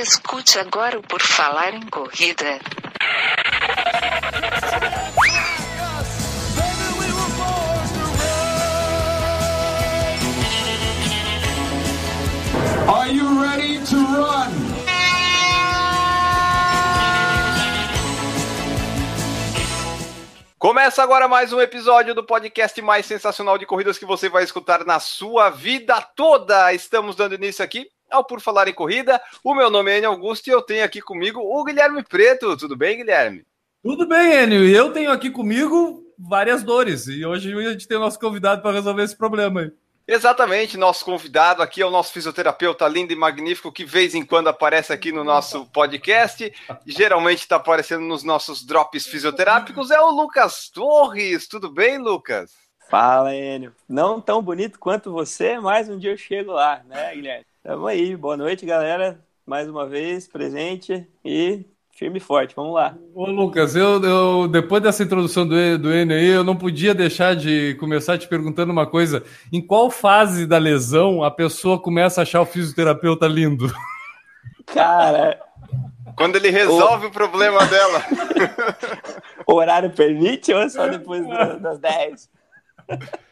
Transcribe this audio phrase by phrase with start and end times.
[0.00, 2.60] Escute agora o Por Falar em Corrida.
[12.86, 14.52] Are you ready to run?
[20.60, 24.84] Começa agora mais um episódio do podcast mais sensacional de corridas que você vai escutar
[24.84, 26.72] na sua vida toda.
[26.72, 29.20] Estamos dando início aqui ao Por Falar em Corrida.
[29.42, 32.56] O meu nome é Enio Augusto e eu tenho aqui comigo o Guilherme Preto.
[32.56, 33.44] Tudo bem, Guilherme?
[33.82, 34.64] Tudo bem, Enio.
[34.64, 37.06] E eu tenho aqui comigo várias dores.
[37.06, 39.72] E hoje a gente tem o nosso convidado para resolver esse problema aí.
[40.10, 44.48] Exatamente, nosso convidado aqui é o nosso fisioterapeuta lindo e magnífico que vez em quando
[44.48, 46.50] aparece aqui no nosso podcast.
[46.86, 49.90] Geralmente está aparecendo nos nossos drops fisioterápicos.
[49.90, 51.46] É o Lucas Torres.
[51.46, 52.52] Tudo bem, Lucas?
[52.88, 53.74] Fala, Enio.
[53.86, 57.44] Não tão bonito quanto você, mas um dia eu chego lá, né, Guilherme?
[57.68, 58.16] Tamo aí.
[58.16, 59.20] Boa noite, galera.
[59.44, 62.56] Mais uma vez, presente e firme e forte.
[62.56, 62.96] Vamos lá.
[63.14, 67.36] Ô, Lucas, eu, eu depois dessa introdução do, do Enio aí, eu não podia deixar
[67.36, 69.22] de começar te perguntando uma coisa.
[69.52, 73.70] Em qual fase da lesão a pessoa começa a achar o fisioterapeuta lindo?
[74.64, 75.38] Cara,
[76.16, 78.02] Quando ele resolve o problema dela.
[79.46, 82.30] o horário permite ou é só depois da- das 10?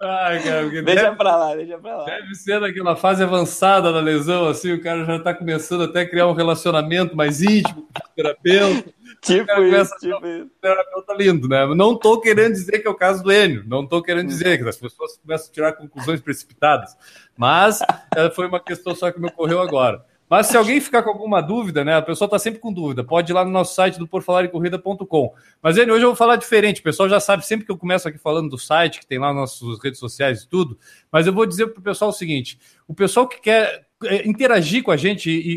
[0.00, 2.04] Ai, cara, Deixa deve, pra lá, deixa pra lá.
[2.04, 6.08] deve ser naquela fase avançada da lesão, assim, o cara já tá começando até a
[6.08, 8.90] criar um relacionamento mais íntimo com o fisioterapeuta.
[9.20, 10.50] Tipo cara isso, a- tipo isso.
[10.62, 11.66] terapeuta lindo, né?
[11.74, 14.68] Não tô querendo dizer que é o caso do Enio, não tô querendo dizer que
[14.68, 16.96] as pessoas começam a tirar conclusões precipitadas,
[17.36, 17.80] mas
[18.16, 20.04] eh, foi uma questão só que me ocorreu agora.
[20.28, 21.96] Mas se alguém ficar com alguma dúvida, né?
[21.96, 25.32] A pessoa está sempre com dúvida, pode ir lá no nosso site do porfalarecorrida.com.
[25.62, 26.80] Mas hoje eu vou falar diferente.
[26.80, 29.32] O pessoal já sabe sempre que eu começo aqui falando do site, que tem lá
[29.32, 30.78] nossas redes sociais e tudo.
[31.10, 34.82] Mas eu vou dizer para o pessoal o seguinte: o pessoal que quer eh, interagir
[34.82, 35.52] com a gente e-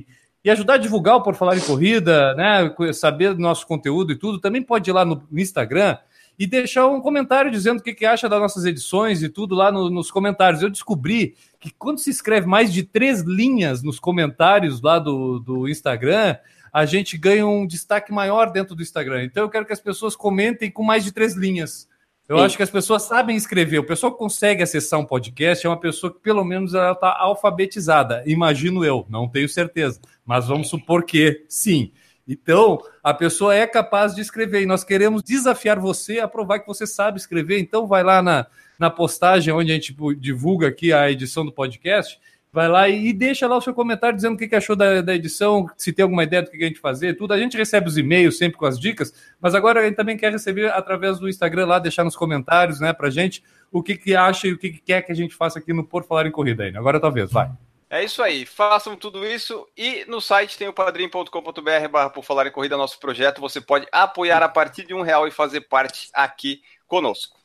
[0.00, 0.06] e-
[0.44, 2.72] e ajudar a divulgar o Por Falar em Corrida, né?
[2.92, 5.96] Saber do nosso conteúdo e tudo, também pode ir lá no Instagram
[6.38, 9.72] e deixar um comentário dizendo o que, que acha das nossas edições e tudo lá
[9.72, 10.62] no- nos comentários.
[10.62, 15.68] Eu descobri que quando se escreve mais de três linhas nos comentários lá do, do
[15.68, 16.36] Instagram,
[16.72, 19.24] a gente ganha um destaque maior dentro do Instagram.
[19.24, 21.88] Então eu quero que as pessoas comentem com mais de três linhas.
[22.28, 22.44] Eu Sim.
[22.44, 23.78] acho que as pessoas sabem escrever.
[23.78, 27.16] O pessoal que consegue acessar um podcast é uma pessoa que pelo menos ela está
[27.16, 28.22] alfabetizada.
[28.26, 31.92] Imagino eu, não tenho certeza, mas vamos supor que sim.
[32.28, 36.66] Então, a pessoa é capaz de escrever e nós queremos desafiar você a provar que
[36.66, 37.60] você sabe escrever.
[37.60, 38.46] Então, vai lá na,
[38.78, 42.18] na postagem onde a gente divulga aqui a edição do podcast,
[42.52, 45.68] vai lá e, deixa lá o seu comentário dizendo o que, achou da, da edição,
[45.76, 47.32] se tem alguma ideia do que a gente fazer, tudo.
[47.32, 50.32] A gente recebe os e-mails sempre com as dicas, mas agora a gente também quer
[50.32, 54.48] receber através do Instagram lá, deixar nos comentários, né, pra gente o que, que acha
[54.48, 56.64] e o que, que quer que a gente faça aqui no Por Falar em Corrida
[56.64, 56.76] aí.
[56.76, 57.50] Agora talvez, vai.
[57.88, 62.46] É isso aí, façam tudo isso e no site tem o padrim.com.br barra por falar
[62.46, 63.40] em corrida, nosso projeto.
[63.40, 67.38] Você pode apoiar a partir de um real e fazer parte aqui conosco.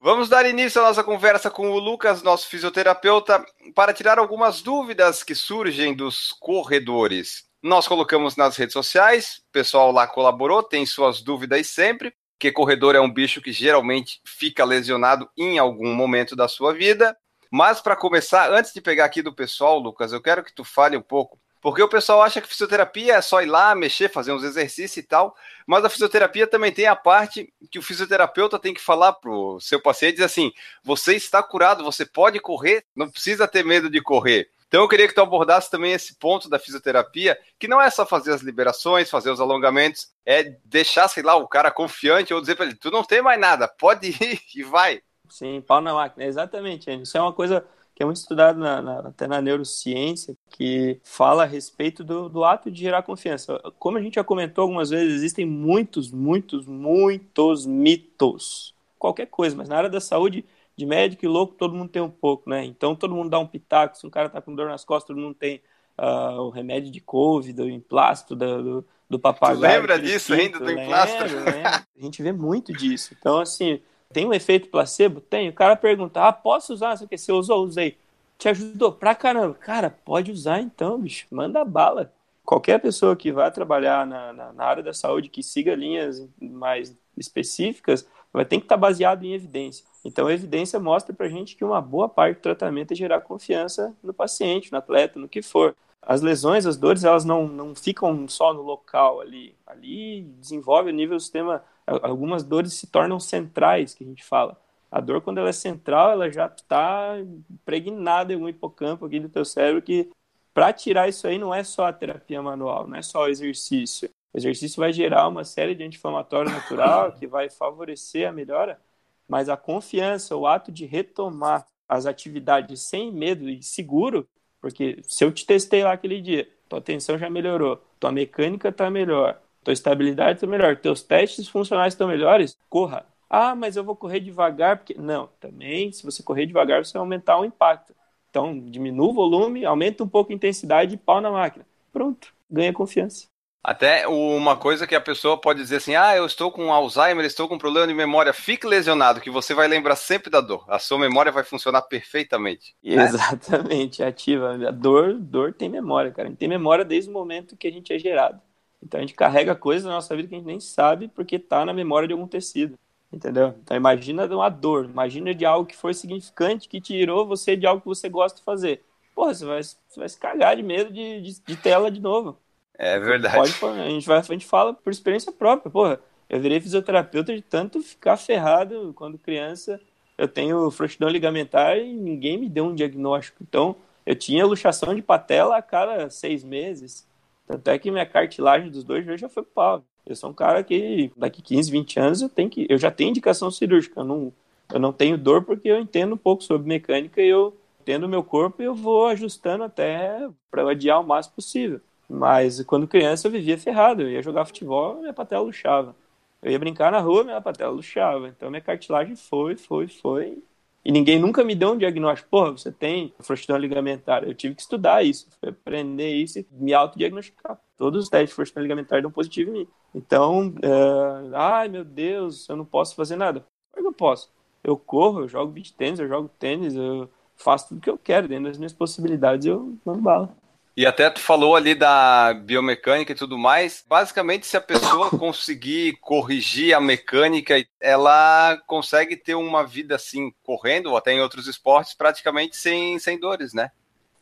[0.00, 5.22] Vamos dar início à nossa conversa com o Lucas, nosso fisioterapeuta, para tirar algumas dúvidas
[5.22, 7.44] que surgem dos corredores.
[7.62, 12.94] Nós colocamos nas redes sociais, o pessoal lá colaborou, tem suas dúvidas sempre, porque corredor
[12.94, 17.14] é um bicho que geralmente fica lesionado em algum momento da sua vida.
[17.50, 20.96] Mas para começar, antes de pegar aqui do pessoal, Lucas, eu quero que tu fale
[20.96, 24.44] um pouco, porque o pessoal acha que fisioterapia é só ir lá, mexer, fazer uns
[24.44, 25.34] exercícios e tal,
[25.66, 29.80] mas a fisioterapia também tem a parte que o fisioterapeuta tem que falar pro seu
[29.80, 30.52] paciente, assim,
[30.84, 34.50] você está curado, você pode correr, não precisa ter medo de correr.
[34.68, 38.04] Então eu queria que tu abordasse também esse ponto da fisioterapia, que não é só
[38.04, 42.54] fazer as liberações, fazer os alongamentos, é deixar, sei lá, o cara confiante ou dizer
[42.54, 45.00] para ele, tu não tem mais nada, pode ir e vai.
[45.28, 46.24] Sim, pau na máquina.
[46.24, 46.90] Exatamente.
[46.90, 51.42] Isso é uma coisa que é muito estudado na, na- até na neurociência, que fala
[51.42, 53.58] a respeito do, do ato de gerar confiança.
[53.78, 58.74] Como a gente já comentou algumas vezes, existem muitos, muitos, muitos mitos.
[58.98, 60.44] Qualquer coisa, mas na área da saúde,
[60.76, 62.64] de médico e louco, todo mundo tem um pouco, né?
[62.64, 63.96] Então todo mundo dá um pitaco.
[63.98, 65.60] Se um cara tá com dor nas costas, todo mundo tem
[65.96, 69.60] ah, o remédio de Covid, o emplasto do, do papagaio.
[69.60, 71.24] lembra do disso ainda, do emplasto?
[71.24, 71.84] lembro, lembro.
[71.98, 73.14] A gente vê muito disso.
[73.18, 73.80] Então, assim,
[74.12, 75.20] tem um efeito placebo?
[75.20, 75.48] Tem.
[75.48, 76.90] O cara pergunta, ah, posso usar?
[76.90, 77.64] Não sei o que, você usou?
[77.64, 77.96] Usei.
[78.38, 79.54] Te ajudou pra caramba.
[79.54, 81.26] Cara, pode usar então, bicho.
[81.30, 82.12] Manda bala.
[82.44, 86.96] Qualquer pessoa que vá trabalhar na, na, na área da saúde, que siga linhas mais
[87.16, 89.84] específicas, vai ter que estar baseado em evidência.
[90.04, 93.94] Então, a evidência mostra pra gente que uma boa parte do tratamento é gerar confiança
[94.02, 95.76] no paciente, no atleta, no que for.
[96.00, 99.54] As lesões, as dores, elas não, não ficam só no local ali.
[99.66, 101.62] Ali desenvolve o nível do sistema.
[102.02, 104.60] Algumas dores se tornam centrais, que a gente fala.
[104.90, 107.16] A dor, quando ela é central, ela já está
[107.50, 110.10] impregnada em um hipocampo aqui do teu cérebro que
[110.54, 114.10] para tirar isso aí não é só a terapia manual, não é só o exercício.
[114.32, 118.80] O exercício vai gerar uma série de anti-inflamatório natural que vai favorecer a melhora,
[119.28, 124.28] mas a confiança, o ato de retomar as atividades sem medo e seguro,
[124.60, 128.90] porque se eu te testei lá aquele dia, tua atenção já melhorou, tua mecânica está
[128.90, 133.04] melhor, tua estabilidade está melhor, teus testes funcionais estão melhores, corra.
[133.28, 134.94] Ah, mas eu vou correr devagar, porque.
[134.94, 137.94] Não, também, se você correr devagar, você vai aumentar o impacto.
[138.30, 141.66] Então, diminua o volume, aumenta um pouco a intensidade e pau na máquina.
[141.92, 143.26] Pronto, ganha confiança.
[143.62, 147.46] Até uma coisa que a pessoa pode dizer assim: ah, eu estou com Alzheimer, estou
[147.46, 150.64] com problema de memória, fique lesionado, que você vai lembrar sempre da dor.
[150.66, 152.74] A sua memória vai funcionar perfeitamente.
[152.82, 153.02] Né?
[153.04, 154.54] Exatamente, ativa.
[154.54, 156.28] A dor, dor tem memória, cara.
[156.28, 158.40] A gente tem memória desde o momento que a gente é gerado.
[158.82, 161.64] Então a gente carrega coisas na nossa vida que a gente nem sabe porque está
[161.64, 162.78] na memória de algum tecido.
[163.12, 163.54] Entendeu?
[163.62, 167.66] Então imagina de uma dor, imagina de algo que foi significante, que tirou você de
[167.66, 168.82] algo que você gosta de fazer.
[169.14, 172.38] Porra, você vai, você vai se cagar de medo de, de, de tela de novo.
[172.78, 173.58] É verdade.
[173.58, 175.70] Pode, a, gente vai, a gente fala por experiência própria.
[175.70, 179.80] Porra, eu virei fisioterapeuta de tanto ficar ferrado quando criança.
[180.16, 183.42] Eu tenho frouxidão ligamentar e ninguém me deu um diagnóstico.
[183.42, 183.74] Então,
[184.06, 187.06] eu tinha luxação de patela a cada seis meses.
[187.48, 189.84] Tanto é que minha cartilagem dos dois joelhos já foi pro pau.
[190.06, 193.10] Eu sou um cara que daqui 15, 20 anos eu tenho que eu já tenho
[193.10, 194.32] indicação cirúrgica, eu não
[194.72, 198.08] eu não tenho dor porque eu entendo um pouco sobre mecânica e eu entendo o
[198.08, 201.80] meu corpo e eu vou ajustando até para adiar o máximo possível.
[202.08, 205.94] Mas quando criança eu vivia ferrado, eu ia jogar futebol, minha patela luxava.
[206.42, 208.28] Eu ia brincar na rua, minha patela luxava.
[208.28, 210.42] Então minha cartilagem foi, foi, foi.
[210.84, 212.30] E ninguém nunca me deu um diagnóstico.
[212.30, 214.24] Porra, você tem frouxidão ligamentar.
[214.24, 217.60] Eu tive que estudar isso, aprender isso e me autodiagnosticar.
[217.76, 219.68] Todos os testes de frouxidão ligamentar dão positivo em mim.
[219.94, 223.44] Então, uh, ai meu Deus, eu não posso fazer nada.
[223.72, 224.30] Como é eu posso?
[224.62, 228.28] Eu corro, eu jogo beat tênis, eu jogo tênis, eu faço tudo que eu quero,
[228.28, 230.36] dentro das minhas possibilidades eu mando bala.
[230.78, 233.84] E até tu falou ali da biomecânica e tudo mais.
[233.88, 240.90] Basicamente, se a pessoa conseguir corrigir a mecânica, ela consegue ter uma vida assim, correndo,
[240.90, 243.72] ou até em outros esportes, praticamente sem, sem dores, né?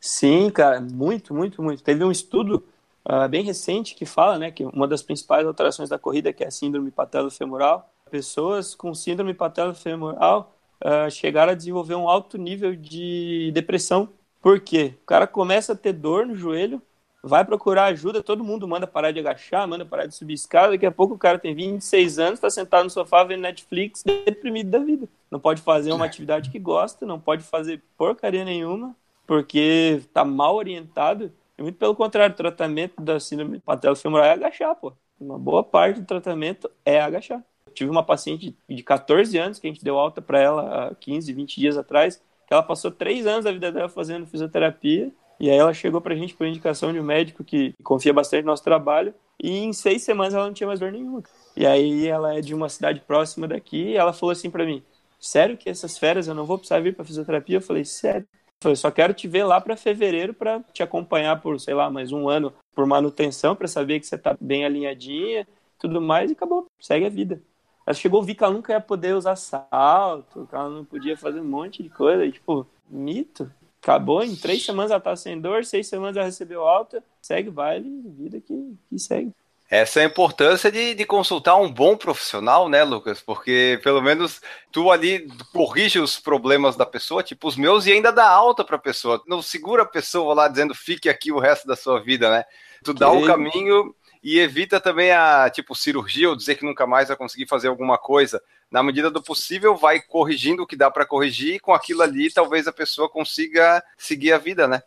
[0.01, 1.83] Sim, cara, muito, muito, muito.
[1.83, 2.67] Teve um estudo
[3.07, 6.47] uh, bem recente que fala, né, que uma das principais alterações da corrida que é
[6.47, 7.87] a síndrome patelofemoral.
[8.09, 14.09] Pessoas com síndrome patelofemoral uh, chegaram a desenvolver um alto nível de depressão.
[14.47, 14.93] Por quê?
[15.03, 16.81] O cara começa a ter dor no joelho,
[17.21, 20.85] vai procurar ajuda, todo mundo manda parar de agachar, manda parar de subir escada, daqui
[20.85, 24.79] a pouco o cara tem 26 anos, está sentado no sofá vendo Netflix, deprimido da
[24.79, 25.09] vida.
[25.29, 28.95] Não pode fazer uma atividade que gosta, não pode fazer porcaria nenhuma,
[29.25, 34.73] porque está mal orientado e muito pelo contrário, o tratamento da síndrome patelofemoral é agachar,
[34.75, 34.93] pô.
[35.19, 37.43] Uma boa parte do tratamento é agachar.
[37.65, 40.95] Eu tive uma paciente de 14 anos que a gente deu alta para ela há
[40.95, 45.49] 15, 20 dias atrás, que ela passou três anos da vida dela fazendo fisioterapia, e
[45.49, 48.63] aí ela chegou pra gente por indicação de um médico que confia bastante no nosso
[48.63, 51.21] trabalho, e em seis semanas ela não tinha mais dor nenhuma.
[51.55, 54.81] E aí ela é de uma cidade próxima daqui, e ela falou assim para mim,
[55.19, 57.57] sério que essas férias eu não vou precisar vir para fisioterapia?
[57.57, 58.25] Eu falei, sério.
[58.63, 62.11] Eu só quero te ver lá para fevereiro para te acompanhar por, sei lá, mais
[62.11, 65.47] um ano por manutenção, para saber que você tá bem alinhadinha,
[65.77, 66.65] tudo mais, e acabou.
[66.79, 67.39] Segue a vida.
[67.87, 71.15] Ela chegou a ver que ela nunca ia poder usar salto, que ela não podia
[71.15, 73.49] fazer um monte de coisa, e, tipo, mito.
[73.81, 77.89] Acabou, em três semanas ela tá sem dor, seis semanas ela recebeu alta, segue baile,
[78.05, 79.31] vida que, que segue.
[79.69, 83.21] Essa é a importância de, de, consultar um bom profissional, né, Lucas?
[83.21, 88.11] Porque pelo menos tu ali corrige os problemas da pessoa, tipo os meus, e ainda
[88.11, 89.21] dá alta para a pessoa.
[89.25, 92.43] Não segura a pessoa lá dizendo fique aqui o resto da sua vida, né?
[92.83, 93.95] Tu dá o um caminho
[94.27, 97.97] e evita também a tipo cirurgia ou dizer que nunca mais vai conseguir fazer alguma
[97.97, 98.43] coisa.
[98.69, 102.29] Na medida do possível, vai corrigindo o que dá para corrigir, e com aquilo ali
[102.29, 104.83] talvez a pessoa consiga seguir a vida, né?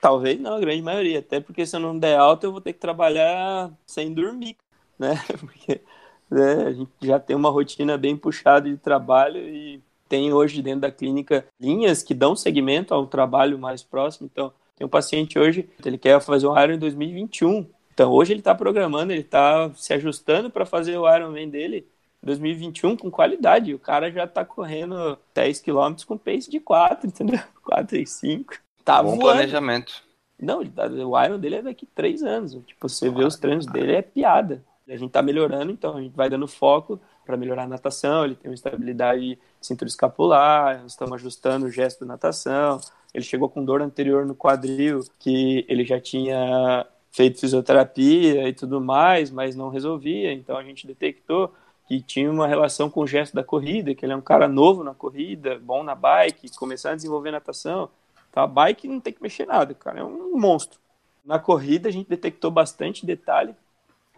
[0.00, 1.18] Talvez não, a grande maioria.
[1.18, 4.56] Até porque se eu não der alta, eu vou ter que trabalhar sem dormir,
[4.96, 5.20] né?
[5.40, 5.80] Porque
[6.30, 10.82] né, a gente já tem uma rotina bem puxada de trabalho e tem hoje dentro
[10.82, 14.30] da clínica linhas que dão segmento ao trabalho mais próximo.
[14.32, 17.68] Então, tem um paciente hoje, ele quer fazer um Iron em 2021.
[17.94, 21.86] Então, hoje ele está programando, ele está se ajustando para fazer o Ironman dele
[22.24, 23.72] 2021 com qualidade.
[23.72, 27.38] O cara já está correndo 10 km com pace de 4, entendeu?
[27.62, 28.54] 4 e 5.
[28.84, 29.22] Tá Bom voando.
[29.22, 30.02] planejamento.
[30.40, 32.52] Não, tá, o Iron dele é daqui três anos.
[32.66, 34.62] Tipo, você vê os treinos dele, é piada.
[34.88, 38.24] A gente tá melhorando, então a gente vai dando foco para melhorar a natação.
[38.24, 42.80] Ele tem uma estabilidade cintura escapular, estamos ajustando o gesto da natação.
[43.14, 48.80] Ele chegou com dor anterior no quadril, que ele já tinha feito fisioterapia e tudo
[48.80, 50.32] mais, mas não resolvia.
[50.32, 51.54] Então a gente detectou
[51.86, 54.82] que tinha uma relação com o gesto da corrida, que ele é um cara novo
[54.82, 57.88] na corrida, bom na bike, começar a desenvolver natação.
[58.32, 58.42] Tá?
[58.42, 60.00] A bike não tem que mexer nada, cara.
[60.00, 60.80] É um monstro.
[61.24, 63.54] Na corrida a gente detectou bastante detalhe.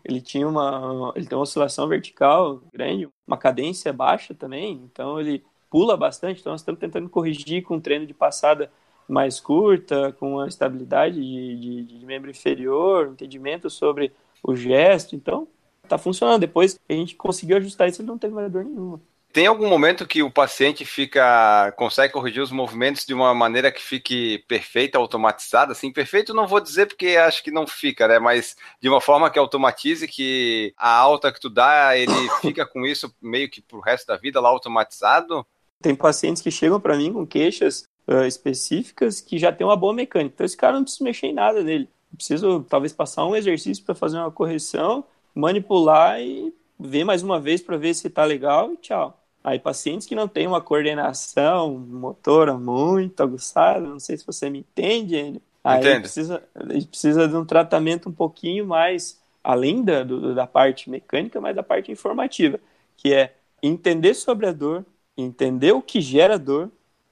[0.03, 5.45] Ele tinha uma, ele tem uma oscilação vertical grande, uma cadência baixa também, então ele
[5.69, 6.41] pula bastante.
[6.41, 8.71] Então nós estamos tentando corrigir com um treino de passada
[9.09, 15.15] mais curta, com uma estabilidade de, de, de membro inferior, entendimento sobre o gesto.
[15.15, 15.49] Então
[15.89, 16.41] tá funcionando.
[16.41, 19.01] Depois a gente conseguiu ajustar isso, ele não teve mais dor nenhuma.
[19.37, 23.83] Tem algum momento que o paciente fica consegue corrigir os movimentos de uma maneira que
[23.83, 25.73] fique perfeita, automatizada?
[25.73, 28.19] Assim, perfeito não vou dizer porque acho que não fica, né?
[28.19, 32.11] Mas de uma forma que automatize que a alta que tu dá, ele
[32.41, 35.47] fica com isso meio que pro resto da vida lá automatizado?
[35.83, 39.93] Tem pacientes que chegam para mim com queixas uh, específicas que já tem uma boa
[39.93, 40.35] mecânica.
[40.35, 41.89] Então esse cara não precisa mexer em nada nele.
[42.15, 47.63] preciso talvez passar um exercício para fazer uma correção, manipular e ver mais uma vez
[47.63, 49.19] para ver se tá legal e tchau.
[49.47, 54.59] Aí, pacientes que não têm uma coordenação motora muito aguçada, não sei se você me
[54.59, 55.43] entende, ele.
[55.63, 56.43] Aí ele precisa,
[56.91, 61.63] precisa de um tratamento um pouquinho mais, além da, do, da parte mecânica, mas da
[61.63, 62.59] parte informativa,
[62.97, 64.85] que é entender sobre a dor,
[65.17, 66.71] entender o que gera dor,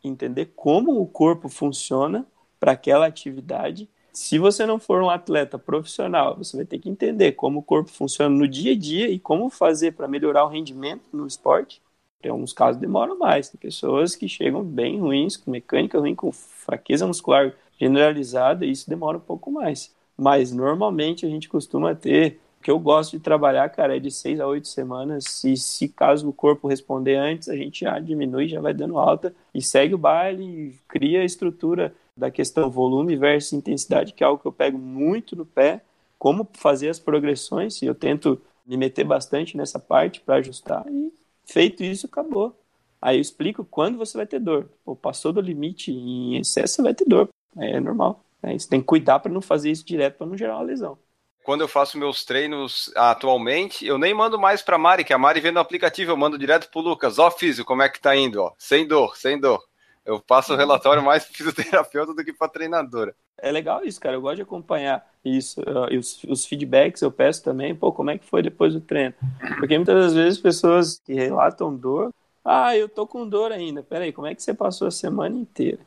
[0.08, 2.26] entender como o corpo funciona
[2.58, 3.88] para aquela atividade.
[4.12, 7.90] Se você não for um atleta profissional, você vai ter que entender como o corpo
[7.90, 11.82] funciona no dia a dia e como fazer para melhorar o rendimento no esporte.
[12.22, 13.48] Em alguns casos demoram mais.
[13.48, 18.88] Tem pessoas que chegam bem ruins, com mecânica ruim, com fraqueza muscular generalizada, e isso
[18.88, 19.94] demora um pouco mais.
[20.16, 22.40] Mas normalmente a gente costuma ter.
[22.64, 25.44] Que eu gosto de trabalhar, cara, é de seis a oito semanas.
[25.44, 29.34] E se caso o corpo responder antes, a gente já diminui, já vai dando alta
[29.54, 34.40] e segue o baile, cria a estrutura da questão volume versus intensidade, que é algo
[34.40, 35.82] que eu pego muito no pé.
[36.18, 41.12] Como fazer as progressões, e eu tento me meter bastante nessa parte para ajustar e
[41.46, 42.58] Feito isso, acabou.
[43.00, 44.68] Aí eu explico quando você vai ter dor.
[44.84, 47.28] Pô, passou do limite em excesso, você vai ter dor.
[47.56, 48.24] É normal.
[48.42, 48.58] Né?
[48.58, 50.98] Você tem que cuidar para não fazer isso direto para não gerar uma lesão.
[51.44, 55.40] Quando eu faço meus treinos atualmente, eu nem mando mais para Mari, que a Mari
[55.40, 57.18] vê no aplicativo, eu mando direto pro Lucas.
[57.18, 58.52] Ó, físico, como é que tá indo, ó.
[58.56, 59.62] Sem dor, sem dor.
[60.06, 63.14] Eu passo o relatório mais para fisioterapeuta do que para treinadora.
[63.36, 64.16] É legal isso, cara.
[64.16, 65.60] Eu gosto de acompanhar isso.
[65.90, 69.14] E os, os, feedbacks eu peço também, pô, como é que foi depois do treino?
[69.58, 72.10] Porque muitas das vezes pessoas que relatam dor,
[72.42, 73.82] ah, eu tô com dor ainda.
[73.82, 75.80] Peraí, como é que você passou a semana inteira?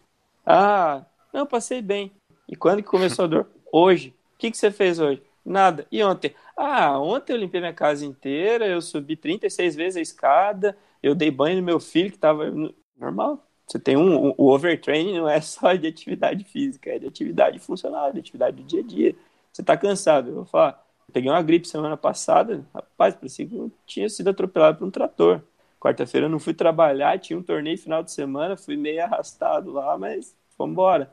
[0.46, 1.02] Ah,
[1.34, 2.12] não, passei bem.
[2.48, 3.48] E quando que começou a dor?
[3.72, 4.14] Hoje.
[4.36, 5.27] O que, que você fez hoje?
[5.48, 5.88] Nada.
[5.90, 6.36] E ontem?
[6.58, 11.32] Ah, ontem eu limpei minha casa inteira, eu subi 36 vezes a escada, eu dei
[11.32, 12.52] banho no meu filho que tava
[12.98, 13.42] normal.
[13.66, 18.12] Você tem um, o overtraining não é só de atividade física, é de atividade funcional,
[18.12, 19.16] de atividade do dia a dia.
[19.54, 23.56] Você está cansado, eu vou falar, eu peguei uma gripe semana passada, rapaz, parecia que
[23.56, 25.42] eu tinha sido atropelado por um trator.
[25.80, 29.98] Quarta-feira eu não fui trabalhar, tinha um torneio final de semana, fui meio arrastado lá,
[29.98, 31.10] mas vamos embora.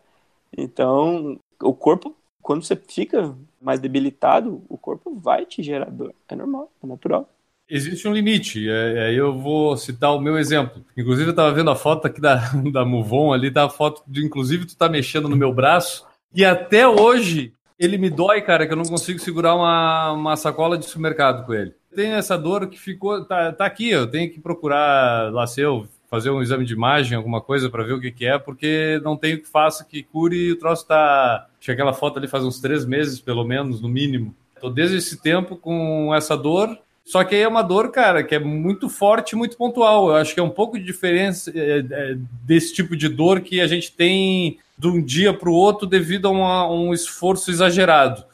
[0.57, 6.15] Então, o corpo, quando você fica mais debilitado, o corpo vai te gerar dor.
[6.29, 7.29] É normal, é natural.
[7.69, 10.85] Existe um limite, é, aí eu vou citar o meu exemplo.
[10.97, 12.37] Inclusive, eu estava vendo a foto aqui da,
[12.71, 16.45] da Muvon ali, tá a foto de, inclusive, tu tá mexendo no meu braço, e
[16.45, 20.85] até hoje ele me dói, cara, que eu não consigo segurar uma, uma sacola de
[20.85, 21.75] supermercado com ele.
[21.95, 26.31] Tem essa dor que ficou, tá, tá aqui, eu tenho que procurar lá seu, fazer
[26.31, 29.35] um exame de imagem, alguma coisa para ver o que, que é, porque não tem
[29.35, 31.47] o que faça que cure e o troço tá.
[31.61, 34.35] Tinha aquela foto ali faz uns três meses, pelo menos, no mínimo.
[34.61, 38.35] Tô desde esse tempo com essa dor só que aí é uma dor, cara, que
[38.35, 40.09] é muito forte, muito pontual.
[40.09, 43.61] Eu acho que é um pouco de diferença é, é, desse tipo de dor que
[43.61, 48.25] a gente tem de um dia para o outro devido a uma, um esforço exagerado.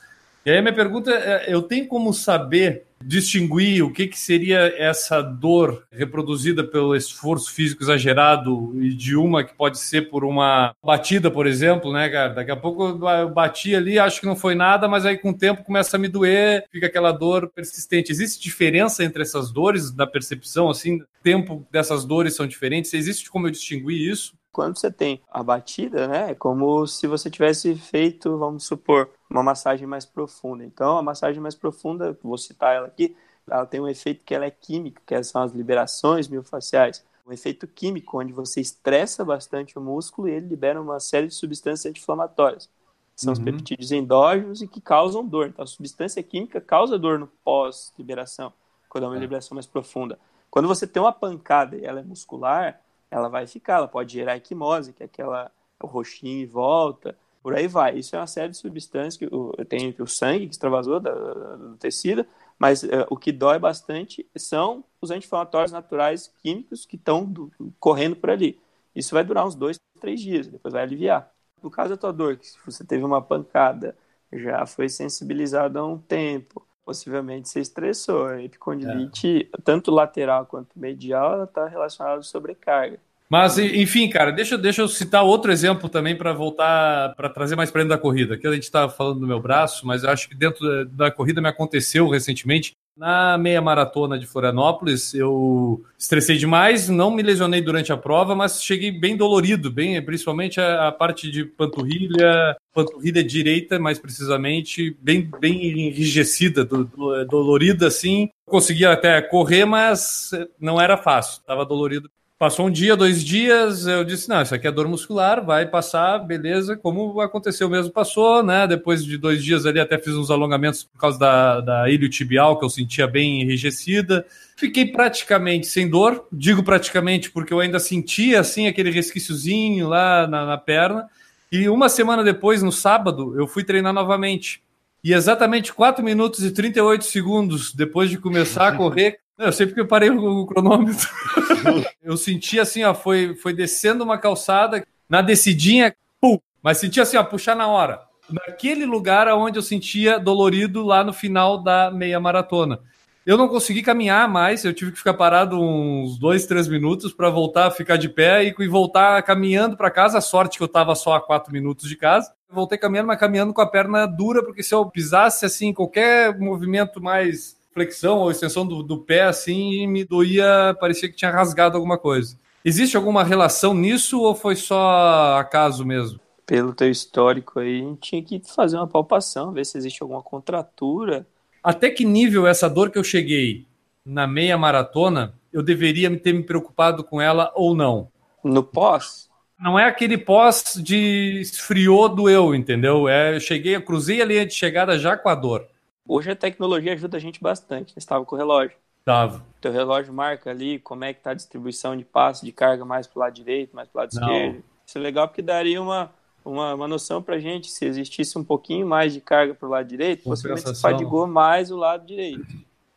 [0.47, 5.23] E aí minha pergunta é: eu tenho como saber distinguir o que, que seria essa
[5.23, 11.31] dor reproduzida pelo esforço físico exagerado e de uma que pode ser por uma batida,
[11.31, 12.35] por exemplo, né, cara?
[12.35, 15.37] Daqui a pouco eu bati ali, acho que não foi nada, mas aí com o
[15.37, 18.13] tempo começa a me doer, fica aquela dor persistente.
[18.13, 21.01] Existe diferença entre essas dores da percepção, assim?
[21.23, 22.93] Tempo dessas dores são diferentes?
[22.95, 24.35] Existe como eu distinguir isso?
[24.53, 29.43] Quando você tem a batida, né, é como se você tivesse feito, vamos supor, uma
[29.43, 30.65] massagem mais profunda.
[30.65, 33.17] Então, a massagem mais profunda, vou citar ela aqui,
[33.49, 37.05] ela tem um efeito que ela é química, que são as liberações miofaciais.
[37.27, 41.35] Um efeito químico, onde você estressa bastante o músculo e ele libera uma série de
[41.35, 42.69] substâncias anti-inflamatórias.
[43.15, 43.39] São uhum.
[43.39, 45.49] os peptídeos endógenos e que causam dor.
[45.49, 48.53] Então, a substância química causa dor no pós-liberação,
[48.89, 49.21] quando é uma é.
[49.21, 50.19] liberação mais profunda.
[50.51, 54.37] Quando você tem uma pancada e ela é muscular, ela vai ficar, ela pode gerar
[54.37, 57.99] equimose, que é aquela o roxinho em volta, por aí vai.
[57.99, 59.29] Isso é uma série de substâncias que
[59.67, 62.27] tem o sangue que extravasou do tecido,
[62.59, 68.31] mas uh, o que dói bastante são os anti-inflamatórios naturais químicos que estão correndo por
[68.31, 68.61] ali.
[68.95, 71.33] Isso vai durar uns dois, três dias, depois vai aliviar.
[71.63, 73.97] No caso da tua dor, que você teve uma pancada,
[74.33, 76.67] já foi sensibilizado há um tempo.
[76.85, 78.27] Possivelmente você estressou.
[78.27, 79.63] A epicondilite, é.
[79.63, 82.99] tanto lateral quanto medial, ela está relacionada à sobrecarga.
[83.31, 87.71] Mas, enfim, cara, deixa, deixa eu citar outro exemplo também para voltar, para trazer mais
[87.71, 88.35] para dentro da corrida.
[88.35, 91.41] Aqui a gente estava falando do meu braço, mas acho que dentro da, da corrida
[91.41, 92.73] me aconteceu recentemente.
[92.97, 98.65] Na meia maratona de Florianópolis, eu estressei demais, não me lesionei durante a prova, mas
[98.65, 105.31] cheguei bem dolorido, bem, principalmente a, a parte de panturrilha, panturrilha direita, mais precisamente, bem,
[105.41, 108.29] bem enrijecida, do, do, dolorida assim.
[108.45, 112.11] Conseguia até correr, mas não era fácil, estava dolorido
[112.41, 116.21] Passou um dia, dois dias, eu disse, não, isso aqui é dor muscular, vai passar,
[116.21, 118.67] beleza, como aconteceu mesmo, passou, né?
[118.67, 122.65] Depois de dois dias ali, até fiz uns alongamentos por causa da, da iliotibial, que
[122.65, 124.25] eu sentia bem enrijecida.
[124.57, 130.47] Fiquei praticamente sem dor, digo praticamente porque eu ainda sentia, assim, aquele resquíciozinho lá na,
[130.47, 131.11] na perna.
[131.53, 134.63] E uma semana depois, no sábado, eu fui treinar novamente.
[135.05, 139.81] E exatamente 4 minutos e 38 segundos depois de começar a correr, eu sei porque
[139.81, 141.09] eu parei o cronômetro.
[142.03, 147.17] eu senti assim, ó, foi, foi descendo uma calçada, na descidinha, pum, mas senti assim,
[147.17, 148.03] ó, puxar na hora.
[148.31, 152.79] Naquele lugar onde eu sentia dolorido lá no final da meia maratona.
[153.27, 157.29] Eu não consegui caminhar mais, eu tive que ficar parado uns dois, três minutos para
[157.29, 160.19] voltar a ficar de pé e, e voltar caminhando para casa.
[160.19, 162.33] A sorte que eu estava só a quatro minutos de casa.
[162.51, 167.01] voltei caminhando, mas caminhando com a perna dura, porque se eu pisasse assim, qualquer movimento
[167.01, 171.77] mais flexão ou extensão do, do pé assim e me doía, parecia que tinha rasgado
[171.77, 172.39] alguma coisa.
[172.65, 176.21] Existe alguma relação nisso ou foi só acaso mesmo?
[176.45, 180.23] Pelo teu histórico aí, a gente tinha que fazer uma palpação, ver se existe alguma
[180.23, 181.27] contratura.
[181.63, 183.67] Até que nível essa dor que eu cheguei
[184.05, 188.09] na meia maratona, eu deveria ter me preocupado com ela ou não?
[188.43, 189.29] No pós?
[189.59, 193.09] Não é aquele pós de esfriou, doeu, entendeu?
[193.09, 195.67] É, eu cheguei, eu cruzei a linha de chegada já com a dor.
[196.13, 197.93] Hoje a tecnologia ajuda a gente bastante.
[197.93, 198.77] Você estava com o relógio.
[198.99, 199.47] Estava.
[199.61, 203.07] Teu relógio marca ali como é que está a distribuição de passo, de carga mais
[203.07, 204.23] para o lado direito, mais para o lado Não.
[204.23, 204.65] esquerdo.
[204.85, 206.11] Isso é legal porque daria uma,
[206.45, 207.71] uma, uma noção para gente.
[207.71, 211.71] Se existisse um pouquinho mais de carga para o lado direito, possivelmente você fadigou mais
[211.71, 212.45] o lado direito.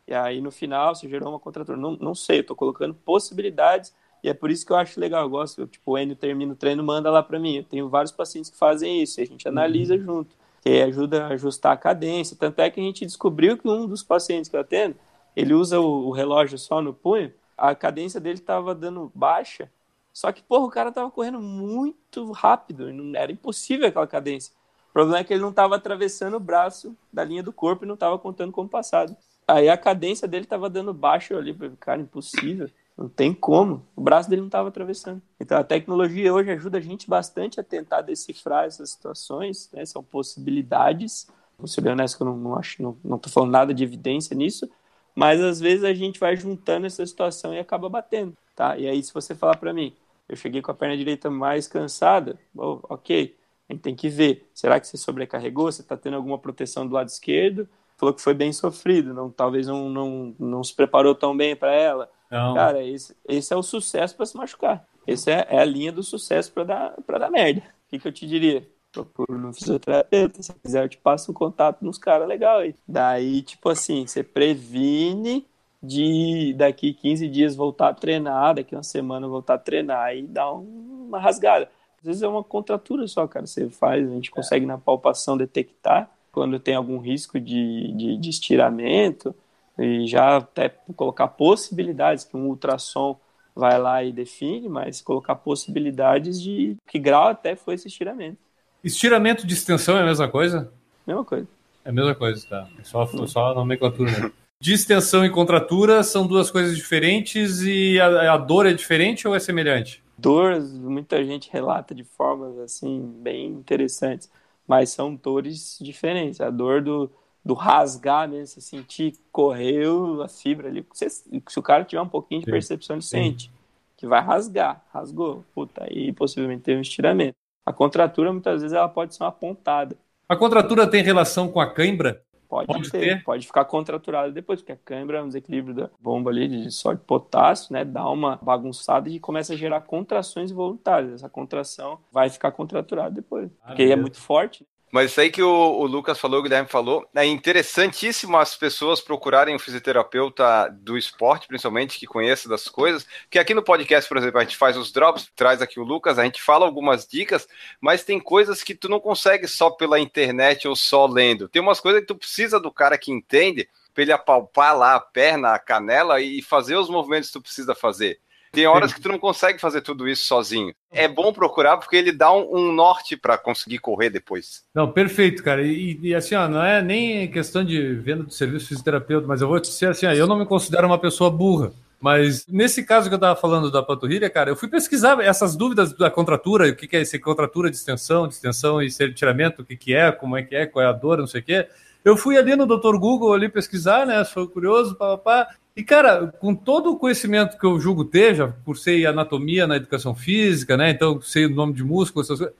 [0.08, 1.78] E aí no final você gerou uma contratura.
[1.78, 5.22] Não, não sei, eu estou colocando possibilidades e é por isso que eu acho legal.
[5.22, 7.58] Eu gosto, tipo, o Enio termina o treino, manda lá para mim.
[7.58, 10.02] Eu tenho vários pacientes que fazem isso, a gente analisa uhum.
[10.02, 12.36] junto que ajuda a ajustar a cadência.
[12.40, 14.96] Tanto é que a gente descobriu que um dos pacientes que eu atendo,
[15.36, 19.70] ele usa o, o relógio só no punho, a cadência dele estava dando baixa,
[20.12, 24.52] só que, porra, o cara estava correndo muito rápido, não, era impossível aquela cadência.
[24.88, 27.88] O problema é que ele não estava atravessando o braço da linha do corpo e
[27.88, 29.14] não estava contando como passado.
[29.46, 32.70] Aí a cadência dele estava dando baixa, ali, cara, impossível.
[32.96, 33.86] Não tem como.
[33.96, 35.20] O braço dele não estava atravessando.
[35.40, 39.84] Então a tecnologia hoje ajuda a gente bastante a tentar decifrar essas situações, né?
[39.84, 41.26] São possibilidades.
[41.58, 44.34] Vou ser bem honesto eu não, não acho, não, não tô falando nada de evidência
[44.34, 44.68] nisso,
[45.14, 48.76] mas às vezes a gente vai juntando essa situação e acaba batendo, tá?
[48.76, 49.94] E aí se você falar para mim,
[50.28, 53.36] eu cheguei com a perna direita mais cansada, oh, ok,
[53.68, 56.94] a gente tem que ver, será que você sobrecarregou, você está tendo alguma proteção do
[56.94, 57.68] lado esquerdo?
[57.96, 61.72] Falou que foi bem sofrido, não, talvez não, não, não se preparou tão bem para
[61.72, 62.54] ela, não.
[62.54, 64.84] Cara, esse, esse é o sucesso para se machucar.
[65.06, 67.60] Esse é, é, a linha do sucesso para dar, pra dar merda.
[67.60, 68.66] O que, que eu te diria?
[68.90, 70.42] Procura no fisioterapeuta.
[70.42, 72.74] Se quiser, eu te passo um contato nos caras legal aí.
[72.88, 75.46] Daí, tipo assim, você previne
[75.80, 80.50] de daqui 15 dias voltar a treinar, daqui uma semana voltar a treinar e dar
[80.52, 81.70] uma rasgada.
[81.98, 83.46] Às vezes é uma contratura só, cara.
[83.46, 88.30] Você faz, a gente consegue na palpação detectar quando tem algum risco de, de, de
[88.30, 89.34] estiramento
[89.78, 93.18] e já até colocar possibilidades que um ultrassom
[93.54, 98.38] vai lá e define, mas colocar possibilidades de que grau até foi esse estiramento.
[98.82, 100.72] Estiramento de extensão é a mesma coisa?
[101.06, 101.46] Mesma coisa.
[101.84, 102.68] É a mesma coisa, tá.
[102.78, 104.32] É só, só a nomenclatura mesmo.
[104.60, 109.40] Distensão e contratura são duas coisas diferentes e a, a, dor é diferente ou é
[109.40, 110.02] semelhante?
[110.16, 114.30] Dor, muita gente relata de formas assim bem interessantes,
[114.66, 116.40] mas são dores diferentes.
[116.40, 117.10] A dor do,
[117.44, 120.84] do rasgar mesmo, você sentir, correu a fibra ali.
[120.92, 123.52] Você, se o cara tiver um pouquinho de percepção, ele sente
[123.96, 127.36] que vai rasgar, rasgou, puta, aí possivelmente tem um estiramento.
[127.64, 129.96] A contratura, muitas vezes, ela pode ser uma pontada.
[130.28, 132.22] A contratura tem relação com a cãibra?
[132.46, 135.90] Pode, pode ter, ter, pode ficar contraturada depois, porque a cãibra é um desequilíbrio da
[135.98, 137.84] bomba ali de sódio de potássio, né?
[137.84, 141.14] Dá uma bagunçada e começa a gerar contrações involuntárias.
[141.14, 144.66] Essa contração vai ficar contraturada depois, ah, porque é muito forte.
[144.94, 149.00] Mas isso aí que o, o, Lucas falou, o Guilherme falou, é interessantíssimo as pessoas
[149.00, 153.04] procurarem um fisioterapeuta do esporte, principalmente, que conheça das coisas.
[153.28, 156.16] Que aqui no podcast, por exemplo, a gente faz os drops, traz aqui o Lucas,
[156.16, 157.48] a gente fala algumas dicas,
[157.80, 161.48] mas tem coisas que tu não consegue só pela internet ou só lendo.
[161.48, 165.00] Tem umas coisas que tu precisa do cara que entende para ele apalpar lá a
[165.00, 168.20] perna, a canela e fazer os movimentos que tu precisa fazer.
[168.54, 170.72] Tem horas que tu não consegue fazer tudo isso sozinho.
[170.90, 174.62] É bom procurar porque ele dá um, um norte para conseguir correr depois.
[174.74, 175.62] Não, perfeito, cara.
[175.62, 179.48] E, e, assim, ó, não é nem questão de venda de serviço fisioterapeuta, mas eu
[179.48, 181.72] vou te dizer assim, ó, eu não me considero uma pessoa burra.
[182.00, 185.96] Mas nesse caso que eu estava falando da panturrilha, cara, eu fui pesquisar essas dúvidas
[185.96, 189.64] da contratura, o que, que é esse contratura de extensão, de extensão e tiramento, o
[189.64, 191.66] que, que é, como é que é, qual é a dor, não sei o quê.
[192.04, 192.96] Eu fui ali no Dr.
[192.98, 194.22] Google ali pesquisar, né?
[194.24, 195.48] Sou curioso, papapá.
[195.74, 200.14] E, cara, com todo o conhecimento que eu julgo ter, já cursei anatomia na educação
[200.14, 200.90] física, né?
[200.90, 202.54] Então, sei o nome de músculo, essas coisas.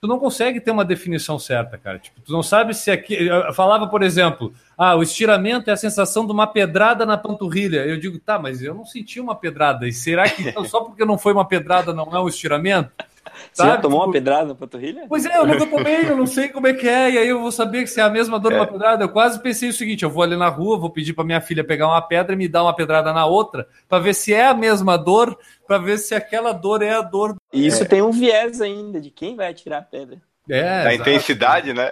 [0.00, 1.98] Tu não consegue ter uma definição certa, cara.
[1.98, 3.14] Tipo, tu não sabe se aqui.
[3.14, 7.84] Eu falava, por exemplo, ah, o estiramento é a sensação de uma pedrada na panturrilha.
[7.84, 9.88] Eu digo, tá, mas eu não senti uma pedrada.
[9.88, 12.92] E será que então, só porque não foi uma pedrada não é um estiramento?
[13.52, 14.06] Você já tomou tipo...
[14.06, 15.06] uma pedrada na panturrilha?
[15.08, 17.40] Pois é, eu nunca tomei, eu não sei como é que é, e aí eu
[17.40, 18.60] vou saber se é a mesma dor de é.
[18.60, 19.04] uma pedrada.
[19.04, 21.64] Eu quase pensei o seguinte: eu vou ali na rua, vou pedir para minha filha
[21.64, 24.54] pegar uma pedra e me dar uma pedrada na outra, para ver se é a
[24.54, 27.36] mesma dor, para ver se aquela dor é a dor.
[27.52, 27.86] E isso é.
[27.86, 30.20] tem um viés ainda de quem vai atirar a pedra.
[30.50, 31.90] É, da intensidade, né?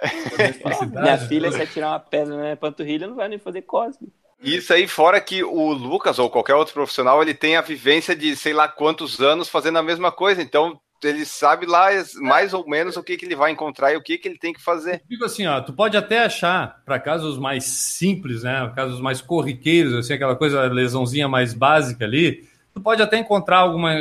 [0.91, 4.07] Minha filha, se atirar uma pedra na panturrilha, não vai nem fazer cosme.
[4.41, 8.35] Isso aí, fora que o Lucas ou qualquer outro profissional, ele tem a vivência de
[8.35, 10.41] sei lá quantos anos fazendo a mesma coisa.
[10.41, 14.01] Então, ele sabe lá mais ou menos o que, que ele vai encontrar e o
[14.01, 15.01] que, que ele tem que fazer.
[15.09, 19.93] Digo assim, ó, tu pode até achar, para casos mais simples, né, casos mais corriqueiros,
[19.93, 23.93] assim, aquela coisa, lesãozinha mais básica ali, tu pode até encontrar alguma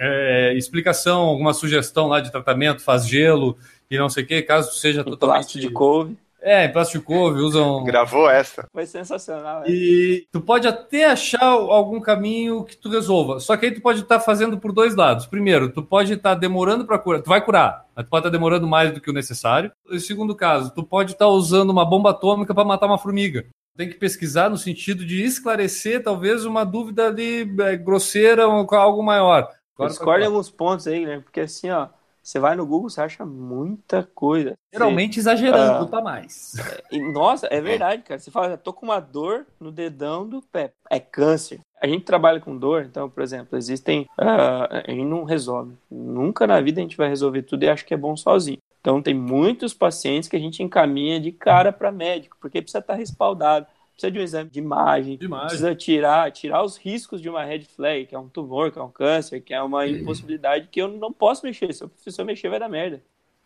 [0.00, 3.56] é, explicação, alguma sugestão lá de tratamento, faz gelo
[3.90, 5.58] e não sei o que, caso seja totalmente...
[5.58, 6.16] de couve.
[6.44, 7.82] É, em plástico couve, usam.
[7.84, 8.68] Gravou essa.
[8.70, 9.62] Foi sensacional.
[9.62, 9.70] É.
[9.70, 13.40] E tu pode até achar algum caminho que tu resolva.
[13.40, 15.24] Só que aí tu pode estar tá fazendo por dois lados.
[15.24, 17.22] Primeiro, tu pode estar tá demorando para curar.
[17.22, 19.72] Tu vai curar, mas tu pode estar tá demorando mais do que o necessário.
[19.90, 23.46] E segundo caso, tu pode estar tá usando uma bomba atômica para matar uma formiga.
[23.74, 29.02] Tem que pesquisar no sentido de esclarecer talvez uma dúvida ali é, grosseira ou algo
[29.02, 29.48] maior.
[29.80, 31.20] Discorda em alguns pontos aí, né?
[31.20, 31.88] Porque assim, ó
[32.24, 34.54] você vai no Google, você acha muita coisa.
[34.72, 36.54] Geralmente você, exagerando, uh, tá mais.
[36.90, 38.18] É, nossa, é verdade, cara.
[38.18, 40.72] Você fala, tô com uma dor no dedão do pé.
[40.90, 41.60] É câncer.
[41.82, 44.08] A gente trabalha com dor, então, por exemplo, existem.
[44.18, 45.74] Uh, a gente não resolve.
[45.90, 48.58] Nunca na vida a gente vai resolver tudo e acho que é bom sozinho.
[48.80, 52.94] Então, tem muitos pacientes que a gente encaminha de cara para médico, porque precisa estar
[52.94, 57.28] respaldado precisa de um exame de imagem, de imagem, precisa tirar, tirar os riscos de
[57.28, 60.68] uma red flag, que é um tumor, que é um câncer, que é uma impossibilidade
[60.68, 61.72] que eu não posso mexer.
[61.72, 61.84] Se
[62.18, 63.02] eu mexer, vai dar merda.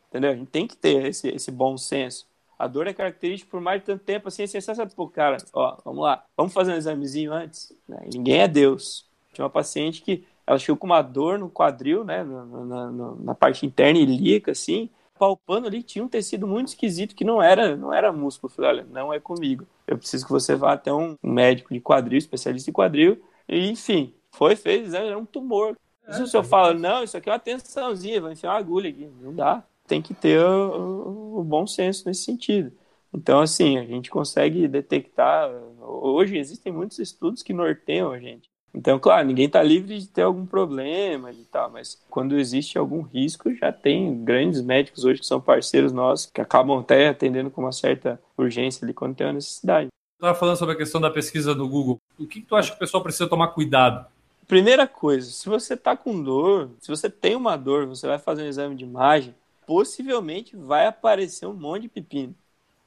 [0.08, 0.30] Entendeu?
[0.30, 2.26] A gente tem que ter esse, esse bom senso.
[2.58, 4.92] A dor é característica por mais de tanto tempo, assim, é sensacional.
[4.96, 7.72] Pô, cara, ó, vamos lá, vamos fazer um examezinho antes.
[7.86, 8.00] Né?
[8.12, 9.06] Ninguém é Deus.
[9.32, 13.34] Tinha uma paciente que ela chegou com uma dor no quadril, né, na, na, na
[13.34, 17.92] parte interna ilíaca, assim, palpando ali, tinha um tecido muito esquisito que não era, não
[17.92, 18.50] era músculo.
[18.50, 19.66] Eu falei, olha, não é comigo.
[19.86, 23.20] Eu preciso que você vá até um médico de quadril, especialista em quadril.
[23.48, 25.76] E, enfim, foi, fez, era um tumor.
[26.10, 29.10] Se o senhor fala, não, isso aqui é uma tensãozinha, vai enfiar uma agulha aqui.
[29.20, 29.62] Não dá.
[29.86, 32.72] Tem que ter o, o bom senso nesse sentido.
[33.12, 35.50] Então, assim, a gente consegue detectar.
[35.80, 38.50] Hoje existem muitos estudos que norteiam a gente.
[38.74, 43.02] Então, claro, ninguém está livre de ter algum problema e tal, mas quando existe algum
[43.02, 47.62] risco, já tem grandes médicos hoje que são parceiros nossos, que acabam até atendendo com
[47.62, 49.88] uma certa urgência ali quando tem uma necessidade.
[50.14, 51.98] Estava falando sobre a questão da pesquisa do Google.
[52.18, 54.06] O que, que tu acha que o pessoal precisa tomar cuidado?
[54.46, 58.42] Primeira coisa, se você está com dor, se você tem uma dor, você vai fazer
[58.42, 59.34] um exame de imagem,
[59.66, 62.34] possivelmente vai aparecer um monte de pepino.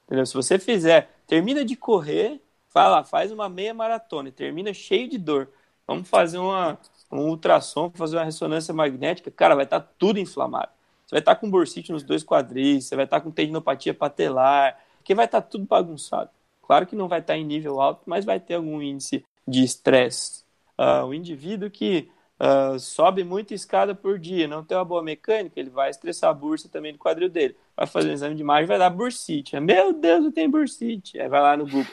[0.05, 0.25] Entendeu?
[0.25, 2.41] Se você fizer, termina de correr,
[2.73, 5.47] vai lá, faz uma meia maratona e termina cheio de dor
[5.91, 6.79] Vamos fazer uma,
[7.11, 10.69] um ultrassom, fazer uma ressonância magnética, cara, vai estar tá tudo inflamado.
[11.05, 13.93] Você vai estar tá com bursite nos dois quadris, você vai estar tá com tendinopatia
[13.93, 16.29] patelar, que vai estar tá tudo bagunçado.
[16.61, 19.65] Claro que não vai estar tá em nível alto, mas vai ter algum índice de
[19.65, 20.45] estresse.
[20.79, 25.59] Uh, o indivíduo que uh, sobe muita escada por dia, não tem uma boa mecânica,
[25.59, 27.57] ele vai estressar a bursa também do quadril dele.
[27.75, 29.59] Vai fazer um exame de imagem, vai dar bursite.
[29.59, 31.19] Meu Deus, eu tenho bursite.
[31.19, 31.91] Aí vai lá no Google.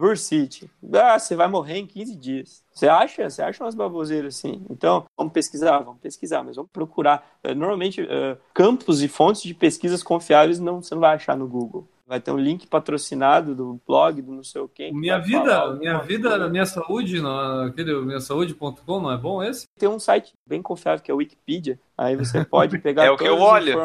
[0.00, 0.70] Bursite.
[0.94, 2.64] Ah, você vai morrer em 15 dias.
[2.72, 3.28] Você acha?
[3.28, 4.64] Você acha umas baboseiras assim?
[4.70, 7.22] Então, vamos pesquisar, vamos pesquisar, mas vamos procurar.
[7.46, 11.46] Uh, normalmente, uh, campos e fontes de pesquisas confiáveis não, você não vai achar no
[11.46, 11.86] Google.
[12.06, 14.90] Vai ter um link patrocinado do blog, do não sei o quê.
[14.90, 19.66] Minha vida, minha vida, minha saúde, não, aquele minhasaúde.com, não é bom esse?
[19.78, 21.78] Tem um site bem confiável que é o Wikipedia.
[21.96, 23.78] Aí você pode pegar é o que eu olho.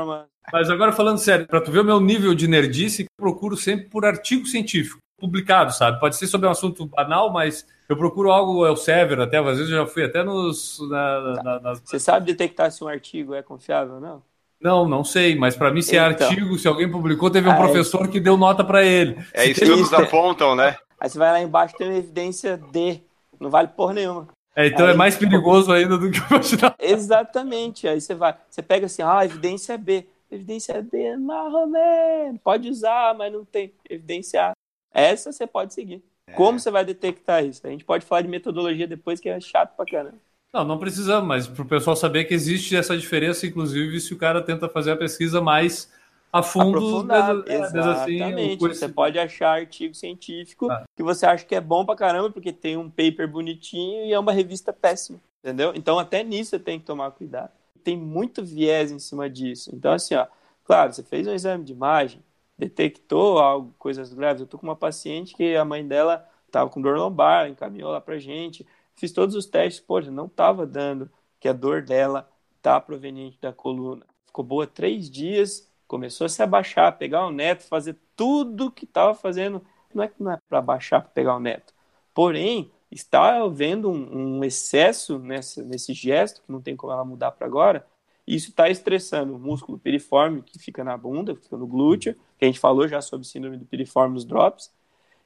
[0.51, 3.89] Mas agora falando sério, para tu ver o meu nível de nerdice, eu procuro sempre
[3.89, 5.99] por artigo científico publicado, sabe?
[5.99, 9.77] Pode ser sobre um assunto banal, mas eu procuro algo Elsevier até, às vezes eu
[9.79, 10.79] já fui até nos...
[10.89, 11.81] Na, na, nas...
[11.81, 14.23] Você sabe detectar se um artigo é confiável ou não?
[14.61, 17.51] Não, não sei, mas para mim se é então, artigo, se alguém publicou, teve um
[17.51, 19.17] aí, professor que deu nota para ele.
[19.33, 20.77] É, estudos apontam, né?
[20.99, 23.01] Aí você vai lá embaixo tem uma evidência D,
[23.39, 24.27] não vale porra nenhuma.
[24.55, 26.75] É, então aí, é mais perigoso ainda do que eu imaginava.
[26.79, 30.07] Exatamente, aí você vai, você pega assim, ah, evidência B.
[30.31, 34.51] Evidência B, marromeno, pode usar, mas não tem evidência A.
[34.95, 36.01] Essa você pode seguir.
[36.25, 36.31] É.
[36.31, 37.67] Como você vai detectar isso?
[37.67, 40.17] A gente pode falar de metodologia depois, que é chato pra caramba.
[40.53, 44.17] Não, não precisamos, mas para o pessoal saber que existe essa diferença, inclusive, se o
[44.17, 45.91] cara tenta fazer a pesquisa mais
[46.31, 47.03] a fundo.
[47.03, 48.65] Des, é, Exatamente.
[48.65, 50.85] Assim, você pode achar artigo científico ah.
[50.95, 54.19] que você acha que é bom pra caramba, porque tem um paper bonitinho e é
[54.19, 55.19] uma revista péssima.
[55.43, 55.73] Entendeu?
[55.75, 57.51] Então, até nisso você tem que tomar cuidado.
[57.83, 59.69] Tem muito viés em cima disso.
[59.73, 60.25] Então, assim, ó,
[60.63, 62.21] claro, você fez um exame de imagem,
[62.57, 64.41] detectou algo, coisas graves.
[64.41, 67.99] Eu tô com uma paciente que a mãe dela estava com dor lombar, encaminhou lá
[67.99, 68.65] pra gente
[68.95, 72.29] Fiz todos os testes, pô, não estava dando que a dor dela
[72.61, 74.05] tá proveniente da coluna.
[74.25, 79.13] Ficou boa três dias, começou a se abaixar, pegar o neto, fazer tudo que estava
[79.13, 79.61] fazendo.
[79.93, 81.73] Não é que não é para baixar para pegar o neto.
[82.13, 87.31] Porém, está havendo um, um, excesso nesse, nesse gesto, que não tem como ela mudar
[87.31, 87.85] para agora,
[88.25, 92.15] isso está estressando o músculo piriforme, que fica na bunda, que fica no glúteo,
[92.45, 94.71] que a gente falou já sobre síndrome do piriforme nos drops,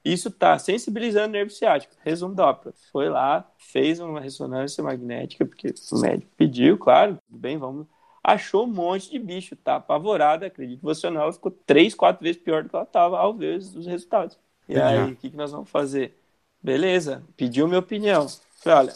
[0.04, 1.94] isso está sensibilizando o nervo ciático.
[2.04, 2.74] Resumo Doppler.
[2.92, 7.86] Foi lá, fez uma ressonância magnética, porque o médico pediu, claro, tudo bem, vamos.
[8.24, 12.42] Achou um monte de bicho, tá apavorada, acredito você ou não, ficou três, quatro vezes
[12.42, 14.38] pior do que ela estava ao ver os resultados.
[14.68, 16.18] E aí, o que, que nós vamos fazer?
[16.62, 18.28] Beleza, pediu minha opinião.
[18.62, 18.94] Falei, olha,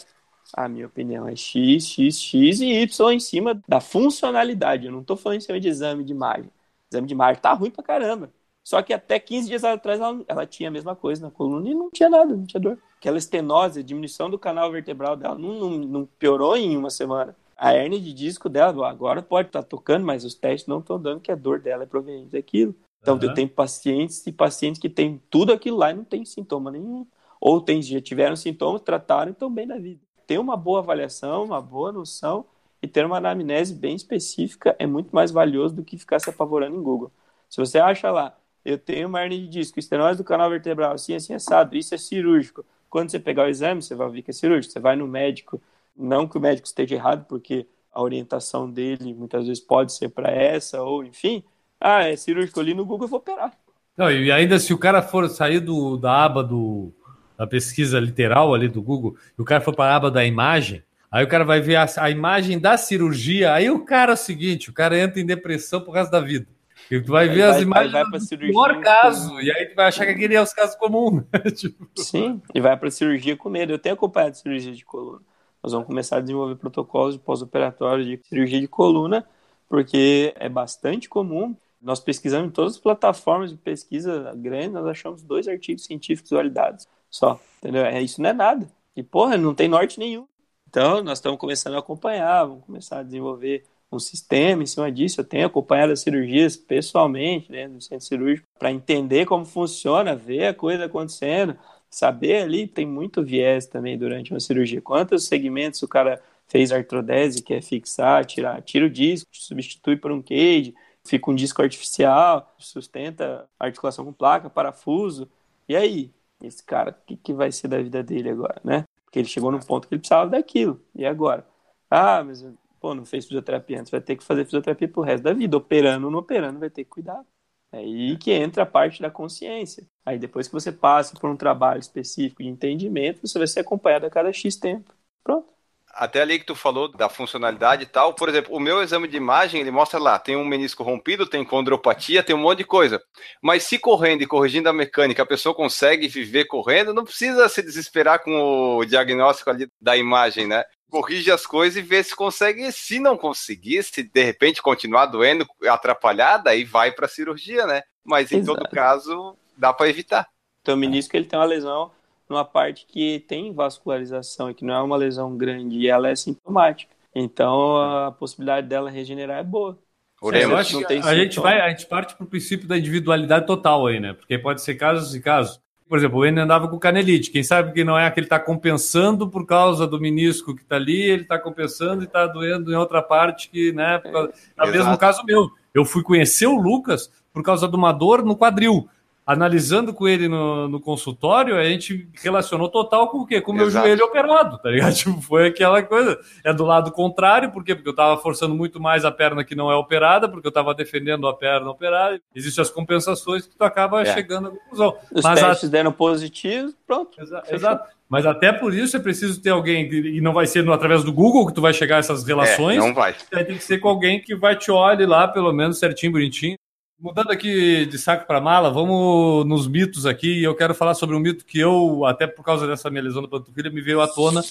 [0.52, 4.86] a minha opinião é X, X, X e Y em cima da funcionalidade.
[4.86, 6.50] Eu não estou falando em cima de exame de imagem.
[6.94, 8.30] Exame de imagem tá ruim pra caramba.
[8.62, 11.74] Só que até 15 dias atrás ela, ela, tinha a mesma coisa na coluna e
[11.74, 12.78] não tinha nada, não tinha dor.
[12.96, 17.36] Aquela estenose, diminuição do canal vertebral dela não, não, não piorou em uma semana.
[17.56, 20.98] A hernia de disco dela, agora pode estar tá tocando, mas os testes não estão
[20.98, 22.74] dando que a dor dela é proveniente daquilo.
[23.02, 23.22] Então, uhum.
[23.22, 27.06] eu tenho pacientes e pacientes que têm tudo aquilo lá e não tem sintoma nenhum.
[27.38, 30.00] Ou tem, já tiveram sintomas, trataram e estão bem na vida.
[30.26, 32.46] Ter uma boa avaliação, uma boa noção
[32.84, 36.76] e ter uma anamnese bem específica é muito mais valioso do que ficar se apavorando
[36.76, 37.10] em Google.
[37.48, 41.14] Se você acha lá, eu tenho uma hernia de disco, estenose do canal vertebral, assim,
[41.14, 42.62] assim, assado, isso é cirúrgico.
[42.90, 44.70] Quando você pegar o exame, você vai ver que é cirúrgico.
[44.70, 45.62] Você vai no médico,
[45.96, 50.30] não que o médico esteja errado, porque a orientação dele muitas vezes pode ser para
[50.30, 51.42] essa, ou enfim,
[51.80, 53.56] ah, é cirúrgico ali no Google, eu vou operar.
[53.96, 56.92] Não, e ainda se o cara for sair do, da aba do,
[57.38, 60.82] da pesquisa literal ali do Google, e o cara for para a aba da imagem,
[61.14, 64.16] aí o cara vai ver a, a imagem da cirurgia, aí o cara é o
[64.16, 66.48] seguinte, o cara entra em depressão por causa da vida.
[66.90, 69.86] E tu vai ver as imagens vai, vai do pior caso, e aí tu vai
[69.86, 71.22] achar que aquele é os casos comuns.
[71.32, 71.50] Né?
[71.54, 71.88] tipo...
[71.94, 73.72] Sim, e vai para cirurgia com medo.
[73.72, 75.20] Eu tenho acompanhado cirurgia de coluna.
[75.62, 79.24] Nós vamos começar a desenvolver protocolos de pós-operatório de cirurgia de coluna,
[79.68, 81.56] porque é bastante comum.
[81.80, 86.88] Nós pesquisamos em todas as plataformas de pesquisa grande, nós achamos dois artigos científicos validados
[87.08, 87.84] só, entendeu?
[87.84, 88.68] É, isso não é nada.
[88.96, 90.26] E, porra, não tem norte nenhum.
[90.74, 95.20] Então, nós estamos começando a acompanhar, vamos começar a desenvolver um sistema em cima disso.
[95.20, 100.46] Eu tenho acompanhado as cirurgias pessoalmente, né, no centro cirúrgico, para entender como funciona, ver
[100.46, 101.56] a coisa acontecendo,
[101.88, 104.82] saber ali, tem muito viés também durante uma cirurgia.
[104.82, 110.10] Quantos segmentos o cara fez artrodese, que é fixar, tirar, tira o disco, substitui por
[110.10, 110.74] um cage,
[111.06, 115.30] fica um disco artificial, sustenta articulação com placa, parafuso.
[115.68, 116.10] E aí,
[116.42, 118.84] esse cara, o que, que vai ser da vida dele agora, né?
[119.14, 120.82] Porque ele chegou num ponto que ele precisava daquilo.
[120.92, 121.46] E agora?
[121.88, 122.44] Ah, mas
[122.80, 125.56] pô, não fez fisioterapia antes, vai ter que fazer fisioterapia pro resto da vida.
[125.56, 127.24] Operando ou não operando, vai ter que cuidar.
[127.70, 129.86] É aí que entra a parte da consciência.
[130.04, 134.04] Aí depois que você passa por um trabalho específico de entendimento, você vai ser acompanhado
[134.06, 134.92] a cada X tempo.
[135.22, 135.53] Pronto.
[135.96, 139.16] Até ali que tu falou da funcionalidade e tal, por exemplo, o meu exame de
[139.16, 143.00] imagem, ele mostra lá, tem um menisco rompido, tem condropatia, tem um monte de coisa.
[143.42, 147.62] Mas se correndo e corrigindo a mecânica, a pessoa consegue viver correndo, não precisa se
[147.62, 150.64] desesperar com o diagnóstico ali da imagem, né?
[150.94, 152.70] corrige as coisas e vê se consegue.
[152.70, 157.82] Se não conseguir, se de repente continuar doendo, atrapalhada, aí vai para cirurgia, né?
[158.04, 158.60] Mas em Exato.
[158.60, 160.28] todo caso, dá para evitar.
[160.62, 161.90] Então, o menisco ele tem uma lesão
[162.28, 166.16] numa parte que tem vascularização e que não é uma lesão grande e ela é
[166.16, 166.92] sintomática.
[167.14, 169.78] Então, a possibilidade dela regenerar é boa.
[170.20, 170.50] Oremos.
[170.50, 173.46] Eu acho Não que tem a gente, vai, a gente parte pro princípio da individualidade
[173.46, 174.14] total aí, né?
[174.14, 175.60] Porque pode ser casos e casos.
[175.86, 177.30] Por exemplo, o N andava com canelite.
[177.30, 180.76] Quem sabe que não é que ele está compensando por causa do menisco que está
[180.76, 183.98] ali, ele está compensando e está doendo em outra parte que, né?
[183.98, 184.28] Por causa...
[184.28, 184.72] É o Exato.
[184.72, 185.50] mesmo caso meu.
[185.74, 188.88] Eu fui conhecer o Lucas por causa de uma dor no quadril.
[189.26, 193.40] Analisando com ele no, no consultório, a gente relacionou total com o quê?
[193.40, 193.86] Com o meu Exato.
[193.86, 194.92] joelho operado, tá ligado?
[194.94, 196.18] Tipo, foi aquela coisa.
[196.44, 197.74] É do lado contrário, por quê?
[197.74, 200.74] Porque eu tava forçando muito mais a perna que não é operada, porque eu tava
[200.74, 202.20] defendendo a perna operada.
[202.34, 204.12] Existem as compensações que tu acaba É.
[204.12, 204.94] chegando à conclusão.
[205.10, 207.18] Os Mas a- testes deram positivo, pronto.
[207.18, 207.56] Exa- Fechou.
[207.56, 207.94] Exato.
[208.06, 211.10] Mas até por isso é preciso ter alguém, e não vai ser no- através do
[211.12, 213.14] Google que tu vai chegar a essas É, relações, não vai.
[213.30, 216.56] Tem que ser com alguém que vai te olhar lá, pelo menos certinho, bonitinho.
[216.98, 220.42] Mudando aqui de saco para mala, vamos nos mitos aqui.
[220.42, 223.28] Eu quero falar sobre um mito que eu, até por causa dessa minha lesão da
[223.28, 224.42] panturrilha, me veio à tona.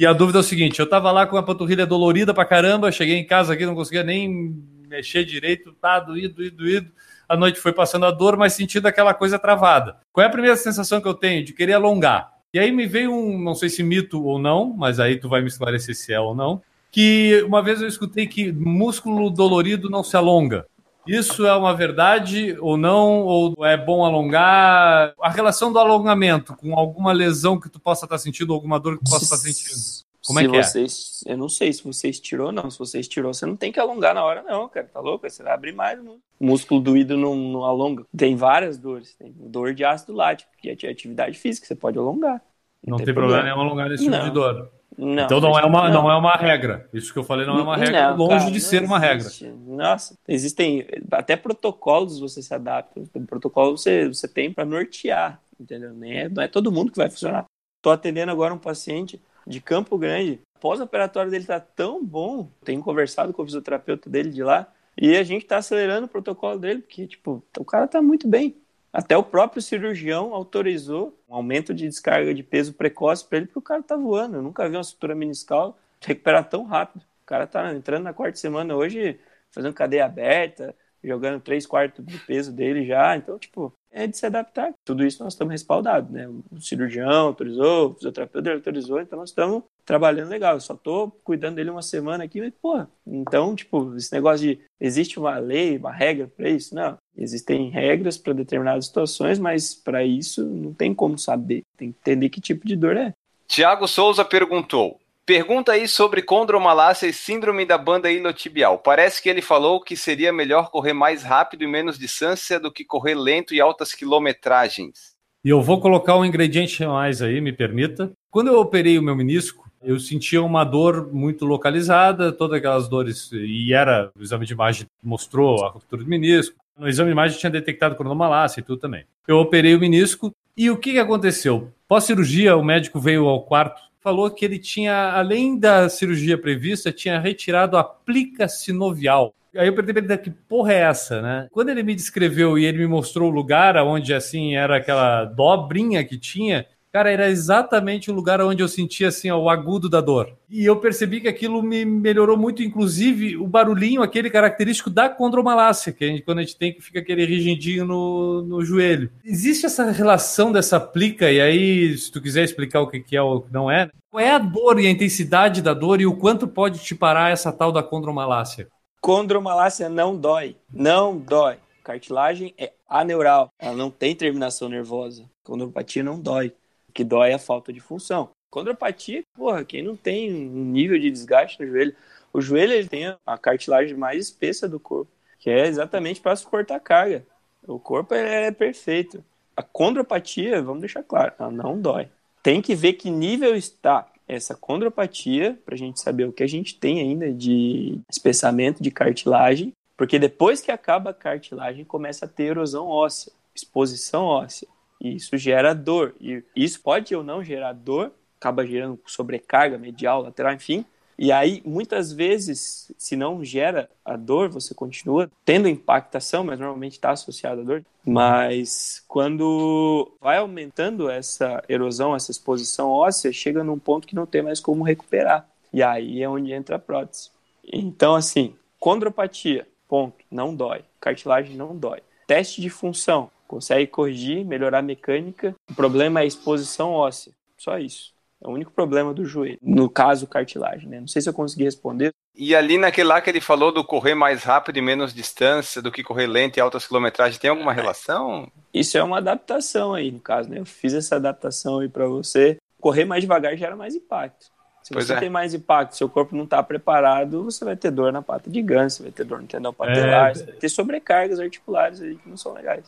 [0.00, 2.90] E a dúvida é o seguinte: eu tava lá com a panturrilha dolorida pra caramba,
[2.90, 4.56] cheguei em casa aqui, não conseguia nem
[4.88, 6.92] mexer direito, tá doído, doído, doído.
[7.28, 9.98] A noite foi passando a dor, mas sentindo aquela coisa travada.
[10.12, 11.44] Qual é a primeira sensação que eu tenho?
[11.44, 12.32] De querer alongar.
[12.54, 15.40] E aí me veio um, não sei se mito ou não, mas aí tu vai
[15.42, 20.02] me esclarecer se é ou não, que uma vez eu escutei que músculo dolorido não
[20.02, 20.66] se alonga.
[21.06, 23.22] Isso é uma verdade ou não?
[23.22, 25.14] Ou é bom alongar?
[25.20, 29.04] A relação do alongamento com alguma lesão que tu possa estar sentindo, alguma dor que
[29.04, 30.06] tu possa estar sentindo.
[30.26, 30.62] Como é se que é?
[30.62, 32.68] vocês, Eu não sei se você estirou ou não.
[32.68, 34.90] Se você estirou, você não tem que alongar na hora, não, cara.
[34.92, 35.28] Tá louco?
[35.30, 36.22] Você vai abrir mais o músculo.
[36.40, 38.04] O músculo doído não, não alonga.
[38.16, 39.14] Tem várias dores.
[39.14, 42.42] Tem dor de ácido lático, que é atividade física, você pode alongar.
[42.84, 44.24] Não tem problema nenhum alongar esse tipo Não.
[44.24, 44.70] de dor.
[44.96, 46.10] Não, então não é, uma, não.
[46.10, 46.88] é uma regra.
[46.92, 48.98] Isso que eu falei não é uma regra, Não, longe cara, de não ser uma
[48.98, 49.28] regra.
[49.66, 53.02] Nossa, existem até protocolos você se adapta.
[53.26, 55.92] Protocolo você, você tem para nortear, entendeu?
[55.92, 57.44] Nem é, não é todo mundo que vai funcionar.
[57.78, 60.40] Estou atendendo agora um paciente de Campo Grande.
[60.60, 62.48] Pós-operatório dele tá tão bom.
[62.64, 64.66] Tenho conversado com o fisioterapeuta dele de lá.
[65.00, 68.56] E a gente tá acelerando o protocolo dele, porque, tipo, o cara tá muito bem.
[68.96, 73.58] Até o próprio cirurgião autorizou um aumento de descarga de peso precoce para ele, porque
[73.58, 74.38] o cara tá voando.
[74.38, 77.02] Eu nunca vi uma sutura meniscal recuperar tão rápido.
[77.02, 79.20] O cara tá entrando na quarta semana hoje,
[79.52, 83.14] fazendo cadeia aberta, jogando três quartos do peso dele já.
[83.14, 84.74] Então, tipo, é de se adaptar.
[84.84, 86.28] Tudo isso nós estamos respaldados, né?
[86.28, 90.54] O cirurgião autorizou, o fisioterapeuta autorizou, então nós estamos trabalhando legal.
[90.54, 94.60] Eu só tô cuidando dele uma semana aqui, mas, porra, então, tipo, esse negócio de
[94.78, 96.74] existe uma lei, uma regra para isso?
[96.74, 96.98] Não.
[97.16, 101.62] Existem regras para determinadas situações, mas para isso não tem como saber.
[101.78, 103.14] Tem que entender que tipo de dor é.
[103.48, 108.78] Tiago Souza perguntou: Pergunta aí sobre condromalácia e síndrome da banda iliotibial.
[108.78, 112.84] Parece que ele falou que seria melhor correr mais rápido e menos distância do que
[112.84, 115.16] correr lento e altas quilometragens.
[115.44, 118.12] E eu vou colocar um ingrediente mais aí, me permita.
[118.30, 123.28] Quando eu operei o meu menisco, eu sentia uma dor muito localizada, todas aquelas dores,
[123.32, 126.56] e era, o exame de imagem mostrou a ruptura do menisco.
[126.78, 129.04] No exame de imagem tinha detectado cronomalácia e tudo também.
[129.26, 131.72] Eu operei o menisco, e o que, que aconteceu?
[131.88, 137.18] Pós-cirurgia, o médico veio ao quarto, falou que ele tinha, além da cirurgia prevista, tinha
[137.18, 139.34] retirado a plica sinovial.
[139.56, 141.48] Aí eu perguntei pra ele, que porra é essa, né?
[141.50, 146.04] Quando ele me descreveu e ele me mostrou o lugar onde, assim, era aquela dobrinha
[146.04, 146.64] que tinha,
[146.96, 150.32] cara, era exatamente o lugar onde eu sentia, assim, o agudo da dor.
[150.48, 155.92] E eu percebi que aquilo me melhorou muito, inclusive o barulhinho, aquele característico da condromalácia,
[155.92, 159.10] que a gente, quando a gente tem que fica aquele rigidinho no, no joelho.
[159.22, 163.20] Existe essa relação dessa plica, e aí, se tu quiser explicar o que, que é
[163.20, 166.06] ou o que não é, qual é a dor e a intensidade da dor e
[166.06, 168.68] o quanto pode te parar essa tal da condromalácia?
[169.02, 170.56] Condromalácia não dói.
[170.72, 171.58] Não dói.
[171.84, 173.50] Cartilagem é aneural.
[173.58, 175.24] Ela não tem terminação nervosa.
[175.44, 176.54] Condropatia não dói.
[176.96, 178.30] Que dói é a falta de função.
[178.50, 181.94] Condropatia, porra, quem não tem um nível de desgaste no joelho?
[182.32, 186.80] O joelho ele tem a cartilagem mais espessa do corpo, que é exatamente para suportar
[186.80, 187.22] carga.
[187.68, 189.22] O corpo é perfeito.
[189.54, 192.08] A condropatia, vamos deixar claro, ela não dói.
[192.42, 196.48] Tem que ver que nível está essa condropatia para a gente saber o que a
[196.48, 202.28] gente tem ainda de espessamento de cartilagem, porque depois que acaba a cartilagem começa a
[202.28, 204.66] ter erosão óssea, exposição óssea,
[205.00, 206.14] e isso gera dor.
[206.20, 210.84] E isso pode ou não gerar dor, acaba gerando sobrecarga medial, lateral, enfim.
[211.18, 216.92] E aí, muitas vezes, se não gera a dor, você continua tendo impactação, mas normalmente
[216.92, 217.84] está associado à dor.
[218.04, 224.42] Mas quando vai aumentando essa erosão, essa exposição óssea, chega num ponto que não tem
[224.42, 225.48] mais como recuperar.
[225.72, 227.30] E aí é onde entra a prótese.
[227.64, 230.84] Então, assim, condropatia, ponto, não dói.
[231.00, 232.02] Cartilagem não dói.
[232.26, 235.54] Teste de função, consegue corrigir, melhorar a mecânica.
[235.70, 237.32] O problema é a exposição óssea.
[237.56, 238.14] Só isso.
[238.42, 239.58] É o único problema do joelho.
[239.62, 241.00] No caso, cartilagem, né?
[241.00, 242.10] Não sei se eu consegui responder.
[242.34, 245.90] E ali naquele lá que ele falou do correr mais rápido e menos distância do
[245.90, 248.46] que correr lento e altas quilometragens, tem alguma relação?
[248.74, 250.58] Isso é uma adaptação aí, no caso, né?
[250.58, 252.58] Eu fiz essa adaptação aí para você.
[252.78, 254.46] Correr mais devagar gera mais impacto.
[254.82, 255.18] Se Pois você é.
[255.18, 258.60] tem mais impacto, seu corpo não está preparado, você vai ter dor na pata de
[258.62, 260.34] ganso, você vai ter dor no tendão patelar, É.
[260.34, 262.84] você vai ter sobrecargas articulares aí que não são legais.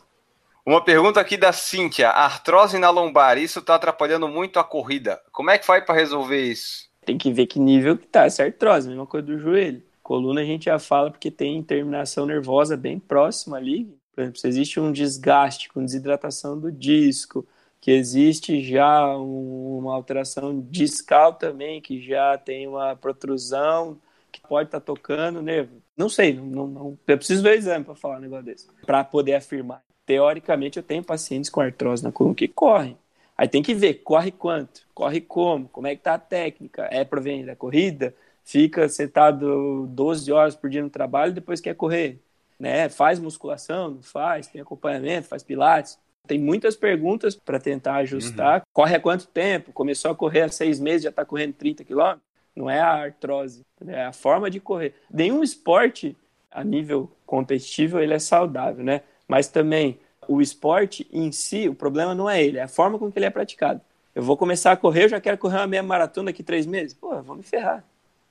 [0.68, 2.10] Uma pergunta aqui da Cíntia.
[2.10, 5.18] Artrose na lombar, isso tá atrapalhando muito a corrida.
[5.32, 6.90] Como é que faz para resolver isso?
[7.06, 9.82] Tem que ver que nível que tá essa artrose, mesma coisa do joelho.
[10.02, 13.86] Coluna a gente já fala porque tem terminação nervosa bem próxima ali.
[14.14, 17.48] Por exemplo, se existe um desgaste com desidratação do disco,
[17.80, 23.96] que existe já um- uma alteração discal também, que já tem uma protrusão,
[24.30, 25.80] que pode estar tocando o nervo.
[25.96, 29.02] Não sei, não, não- eu preciso ver o exame para falar um negócio desse, para
[29.02, 29.88] poder afirmar.
[30.09, 32.96] Teoricamente, eu tenho pacientes com artrose na coluna que correm.
[33.36, 37.04] Aí tem que ver, corre quanto, corre como, como é que tá a técnica, é
[37.04, 42.18] proveniente da corrida, fica sentado 12 horas por dia no trabalho e depois quer correr,
[42.59, 42.88] né?
[42.88, 45.98] Faz musculação, não faz, tem acompanhamento, faz pilates.
[46.26, 48.62] Tem muitas perguntas para tentar ajustar.
[48.72, 49.74] Corre há quanto tempo?
[49.74, 52.22] Começou a correr há seis meses, já está correndo 30 quilômetros?
[52.56, 54.94] Não é a artrose, é a forma de correr.
[55.12, 56.16] Nenhum esporte,
[56.50, 59.02] a nível competitivo, ele é saudável, né?
[59.29, 63.12] Mas também o esporte em si, o problema não é ele, é a forma com
[63.12, 63.81] que ele é praticado.
[64.14, 66.95] Eu vou começar a correr, eu já quero correr uma meia maratona daqui três meses.
[66.95, 67.85] Pô, vou me ferrar.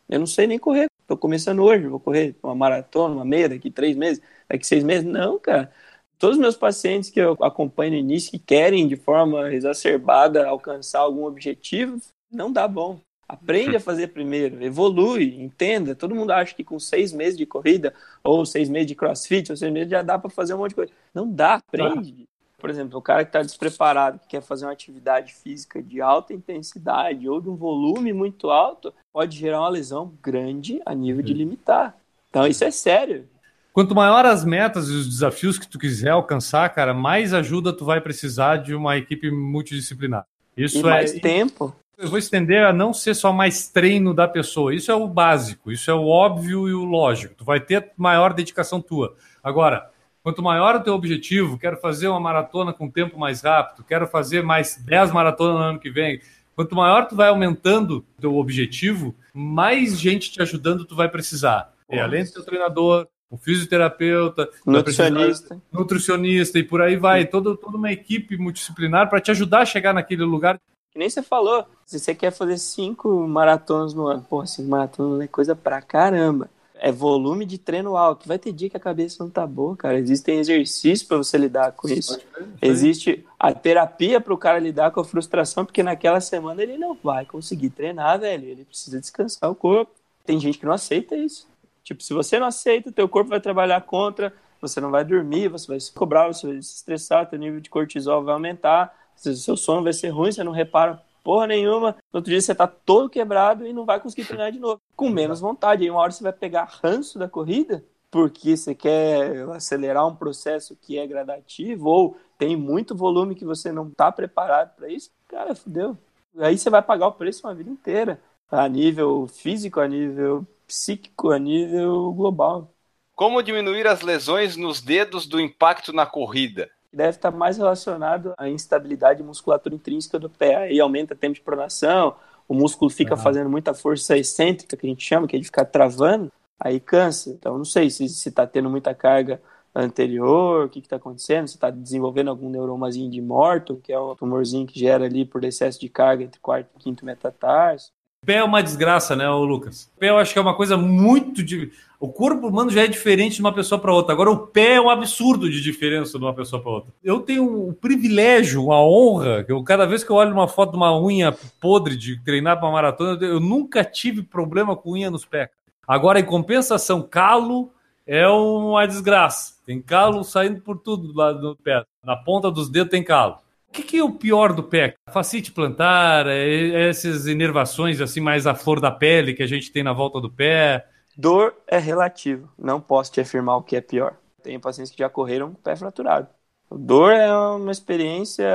[0.10, 0.88] Eu não sei nem correr.
[1.02, 5.06] Estou começando hoje, vou correr uma maratona, uma meia daqui três meses, daqui seis meses.
[5.06, 5.72] Não, cara.
[6.20, 11.00] Todos os meus pacientes que eu acompanho no início que querem de forma exacerbada alcançar
[11.00, 13.00] algum objetivo, não dá bom.
[13.28, 15.96] Aprende a fazer primeiro, evolui, entenda.
[15.96, 19.58] Todo mundo acha que com seis meses de corrida, ou seis meses de crossfit, ou
[19.58, 20.92] seis meses já dá para fazer um monte de coisa.
[21.14, 22.28] Não dá, aprende.
[22.58, 26.34] Por exemplo, o cara que está despreparado, que quer fazer uma atividade física de alta
[26.34, 31.34] intensidade ou de um volume muito alto, pode gerar uma lesão grande a nível de
[31.34, 31.96] limitar.
[32.30, 33.28] Então, isso é sério.
[33.72, 37.86] Quanto maior as metas e os desafios que tu quiser alcançar, cara, mais ajuda tu
[37.86, 40.26] vai precisar de uma equipe multidisciplinar.
[40.58, 40.84] Isso e é.
[40.84, 41.76] mais tempo.
[41.98, 44.74] Eu vou estender a não ser só mais treino da pessoa.
[44.74, 47.34] Isso é o básico, isso é o óbvio e o lógico.
[47.36, 49.16] Tu vai ter maior dedicação tua.
[49.44, 49.90] Agora,
[50.22, 54.44] quanto maior o teu objetivo, quero fazer uma maratona com tempo mais rápido, quero fazer
[54.44, 56.22] mais 10 maratonas no ano que vem.
[56.56, 61.74] Quanto maior tu vai aumentando o teu objetivo, mais gente te ajudando tu vai precisar.
[61.90, 65.60] E além do teu treinador, o fisioterapeuta, Nutricionista.
[65.72, 69.94] nutricionista e por aí vai, toda, toda uma equipe multidisciplinar para te ajudar a chegar
[69.94, 70.60] naquele lugar.
[70.98, 75.22] Que nem você falou, se você quer fazer cinco maratonas no ano, porra, cinco maratonas
[75.22, 76.50] é coisa pra caramba.
[76.74, 78.28] É volume de treino alto.
[78.28, 80.00] Vai ter dia que a cabeça não tá boa, cara.
[80.00, 82.20] Existem exercícios para você lidar com isso.
[82.60, 86.96] Existe a terapia para o cara lidar com a frustração, porque naquela semana ele não
[86.96, 88.48] vai conseguir treinar, velho.
[88.48, 89.92] Ele precisa descansar o corpo.
[90.26, 91.48] Tem gente que não aceita isso.
[91.84, 95.68] Tipo, se você não aceita, teu corpo vai trabalhar contra, você não vai dormir, você
[95.68, 99.84] vai se cobrar, você vai se estressar, teu nível de cortisol vai aumentar, seu sono
[99.84, 101.98] vai ser ruim, você não repara porra nenhuma.
[102.14, 104.80] No outro dia você tá todo quebrado e não vai conseguir treinar de novo.
[104.96, 105.84] Com menos vontade.
[105.84, 110.74] Aí uma hora você vai pegar ranço da corrida, porque você quer acelerar um processo
[110.76, 115.12] que é gradativo, ou tem muito volume que você não tá preparado para isso.
[115.28, 115.98] Cara, fudeu.
[116.38, 118.22] Aí você vai pagar o preço uma vida inteira.
[118.50, 122.72] A nível físico, a nível psíquico, a nível global.
[123.14, 126.70] Como diminuir as lesões nos dedos do impacto na corrida?
[126.94, 130.56] Deve estar mais relacionado à instabilidade musculatura intrínseca do pé.
[130.56, 132.16] Aí aumenta o tempo de pronação,
[132.48, 133.18] o músculo fica Ah.
[133.18, 137.30] fazendo muita força excêntrica, que a gente chama, que é de ficar travando, aí cansa.
[137.32, 139.42] Então, não sei se está tendo muita carga
[139.76, 144.16] anterior, o que está acontecendo, se está desenvolvendo algum neuromazinho de morto, que é um
[144.16, 147.92] tumorzinho que gera ali por excesso de carga entre quarto e quinto metatarso.
[148.28, 149.90] Pé é uma desgraça, né, Lucas?
[149.98, 151.42] Pé eu acho que é uma coisa muito.
[151.42, 151.72] De...
[151.98, 154.12] O corpo humano já é diferente de uma pessoa para outra.
[154.12, 156.94] Agora, o pé é um absurdo de diferença de uma pessoa para outra.
[157.02, 160.72] Eu tenho o privilégio, a honra, que eu, cada vez que eu olho uma foto
[160.72, 165.24] de uma unha podre de treinar para maratona, eu nunca tive problema com unha nos
[165.24, 165.48] pés.
[165.88, 167.72] Agora, em compensação, calo
[168.06, 169.54] é uma desgraça.
[169.66, 171.82] Tem calo saindo por tudo do lado do pé.
[172.04, 173.38] Na ponta dos dedos tem calo.
[173.78, 174.96] Que, que, é o pior do pé?
[175.12, 179.84] Facite plantar, é, essas inervações assim mais à flor da pele que a gente tem
[179.84, 180.88] na volta do pé.
[181.16, 182.50] Dor é relativo.
[182.58, 184.18] Não posso te afirmar o que é pior.
[184.42, 186.28] Tenho pacientes que já correram com o pé fraturado.
[186.72, 188.48] Dor é uma experiência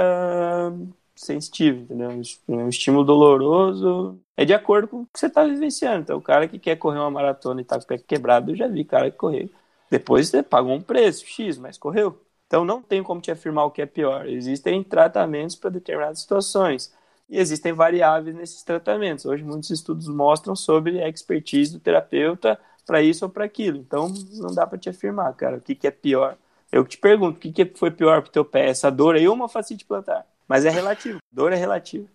[1.15, 2.21] sensitiva, entendeu?
[2.49, 4.19] Um estímulo doloroso.
[4.37, 6.01] É de acordo com o que você está vivenciando.
[6.01, 8.57] Então, o cara que quer correr uma maratona e está com o pé quebrado, eu
[8.57, 9.49] já vi cara que correu.
[9.89, 12.21] Depois você pagou um preço, X, mas correu.
[12.53, 14.29] Então não tenho como te afirmar o que é pior.
[14.29, 16.93] Existem tratamentos para determinadas situações.
[17.27, 19.25] e existem variáveis nesses tratamentos.
[19.25, 23.79] Hoje, muitos estudos mostram sobre a expertise do terapeuta para isso ou para aquilo.
[23.79, 26.37] Então, não dá para te afirmar, cara, o que, que é pior.
[26.71, 28.69] Eu te pergunto, o que, que foi pior para o teu pé?
[28.69, 30.27] Essa dor aí ou uma facite plantar?
[30.47, 32.07] Mas é relativo, dor é relativa.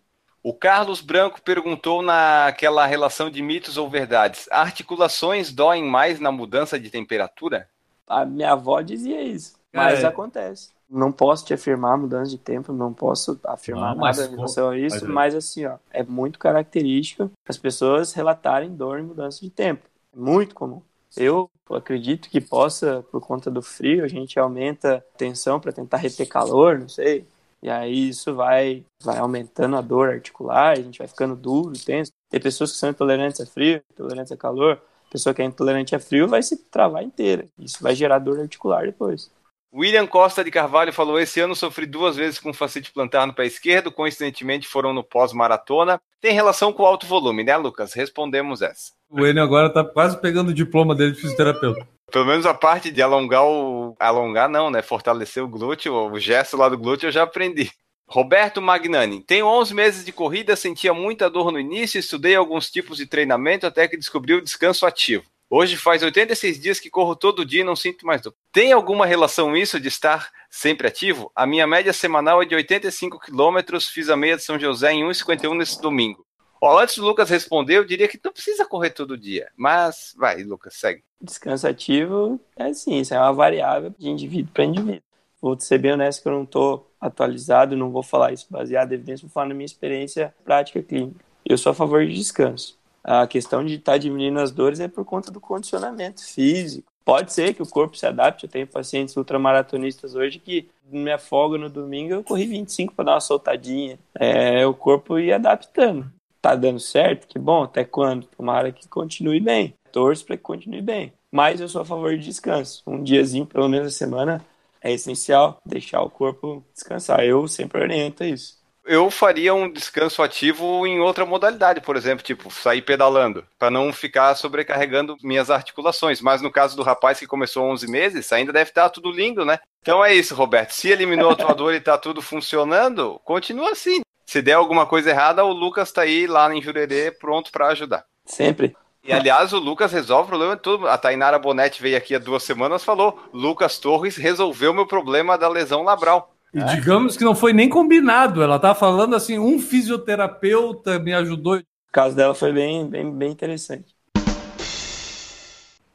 [0.43, 6.79] O Carlos Branco perguntou naquela relação de mitos ou verdades: articulações doem mais na mudança
[6.79, 7.67] de temperatura?
[8.07, 10.07] A minha avó dizia isso, mas é.
[10.07, 10.69] acontece.
[10.89, 14.77] Não posso te afirmar mudança de tempo, não posso afirmar não, nada em relação a
[14.77, 15.07] isso, mas, é.
[15.07, 19.85] mas, assim, ó, é muito característico as pessoas relatarem dor em mudança de tempo.
[20.15, 20.81] É muito comum.
[21.15, 25.97] Eu acredito que possa, por conta do frio, a gente aumenta a tensão para tentar
[25.97, 27.25] reter calor, não sei.
[27.61, 32.11] E aí isso vai, vai aumentando a dor articular, a gente vai ficando duro, tenso.
[32.29, 34.81] Tem pessoas que são intolerantes a frio, intolerantes a calor.
[35.07, 37.45] A pessoa que é intolerante a frio vai se travar inteira.
[37.57, 39.31] Isso vai gerar dor articular depois.
[39.73, 43.45] William Costa de Carvalho falou: Esse ano sofri duas vezes com facite plantar no pé
[43.45, 45.99] esquerdo, coincidentemente foram no pós-maratona.
[46.21, 47.93] Tem relação com o alto volume, né, Lucas?
[47.93, 48.91] Respondemos essa.
[49.09, 51.87] O William agora tá quase pegando o diploma dele de fisioterapeuta.
[52.11, 53.95] Pelo menos a parte de alongar o.
[53.99, 54.81] Alongar não, né?
[54.81, 57.69] Fortalecer o glúteo, o gesto lá do glúteo eu já aprendi.
[58.09, 59.21] Roberto Magnani.
[59.21, 63.67] Tenho 11 meses de corrida, sentia muita dor no início, estudei alguns tipos de treinamento
[63.67, 65.25] até que descobri o descanso ativo.
[65.49, 68.35] Hoje faz 86 dias que corro todo dia e não sinto mais dor.
[68.51, 71.31] Tem alguma relação isso de estar sempre ativo?
[71.33, 75.05] A minha média semanal é de 85 quilômetros, fiz a meia de São José em
[75.05, 76.25] 1,51 nesse domingo.
[76.61, 79.49] Ó, antes do Lucas responder, eu diria que não precisa correr todo dia.
[79.55, 81.01] Mas vai, Lucas, segue.
[81.21, 85.01] Descanso ativo é assim, isso é uma variável de indivíduo para indivíduo.
[85.41, 88.95] Vou ser bem honesto que eu não estou atualizado, não vou falar isso baseado em
[88.95, 91.23] evidência, vou falar na minha experiência prática clínica.
[91.45, 92.77] Eu sou a favor de descanso
[93.07, 96.91] a questão de estar tá diminuindo as dores é por conta do condicionamento físico.
[97.05, 98.43] Pode ser que o corpo se adapte.
[98.43, 103.13] Eu tenho pacientes ultramaratonistas hoje que, minha folga no domingo, eu corri 25 para dar
[103.13, 103.97] uma soltadinha.
[104.13, 106.11] É, o corpo ia adaptando.
[106.41, 107.25] Tá dando certo?
[107.25, 107.63] Que bom.
[107.63, 108.27] Até quando?
[108.27, 109.73] Tomara que continue bem.
[109.89, 111.13] Torço para que continue bem.
[111.31, 112.83] Mas eu sou a favor de descanso.
[112.85, 114.45] Um diazinho, pelo menos a semana,
[114.81, 117.23] é essencial deixar o corpo descansar.
[117.23, 118.57] Eu sempre oriento isso
[118.87, 123.91] eu faria um descanso ativo em outra modalidade, por exemplo, tipo, sair pedalando, para não
[123.91, 126.21] ficar sobrecarregando minhas articulações.
[126.21, 129.59] Mas no caso do rapaz que começou 11 meses, ainda deve estar tudo lindo, né?
[129.81, 130.71] Então é isso, Roberto.
[130.71, 134.01] Se eliminou a tua dor e tá tudo funcionando, continua assim.
[134.25, 138.05] Se der alguma coisa errada, o Lucas tá aí lá em Jurerê pronto para ajudar.
[138.25, 138.75] Sempre.
[139.03, 140.85] E aliás, o Lucas resolve o problema de tudo.
[140.85, 145.47] A Tainara Bonetti veio aqui há duas semanas falou: Lucas Torres resolveu meu problema da
[145.47, 146.35] lesão labral.
[146.57, 148.41] E digamos que não foi nem combinado.
[148.41, 151.57] Ela tá falando assim, um fisioterapeuta me ajudou.
[151.57, 153.95] O caso dela foi bem, bem, bem interessante.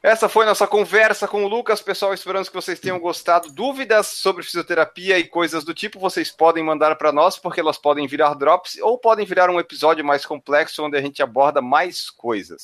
[0.01, 1.81] Essa foi nossa conversa com o Lucas.
[1.81, 3.51] Pessoal, esperamos que vocês tenham gostado.
[3.51, 8.07] Dúvidas sobre fisioterapia e coisas do tipo, vocês podem mandar para nós, porque elas podem
[8.07, 12.63] virar drops ou podem virar um episódio mais complexo, onde a gente aborda mais coisas.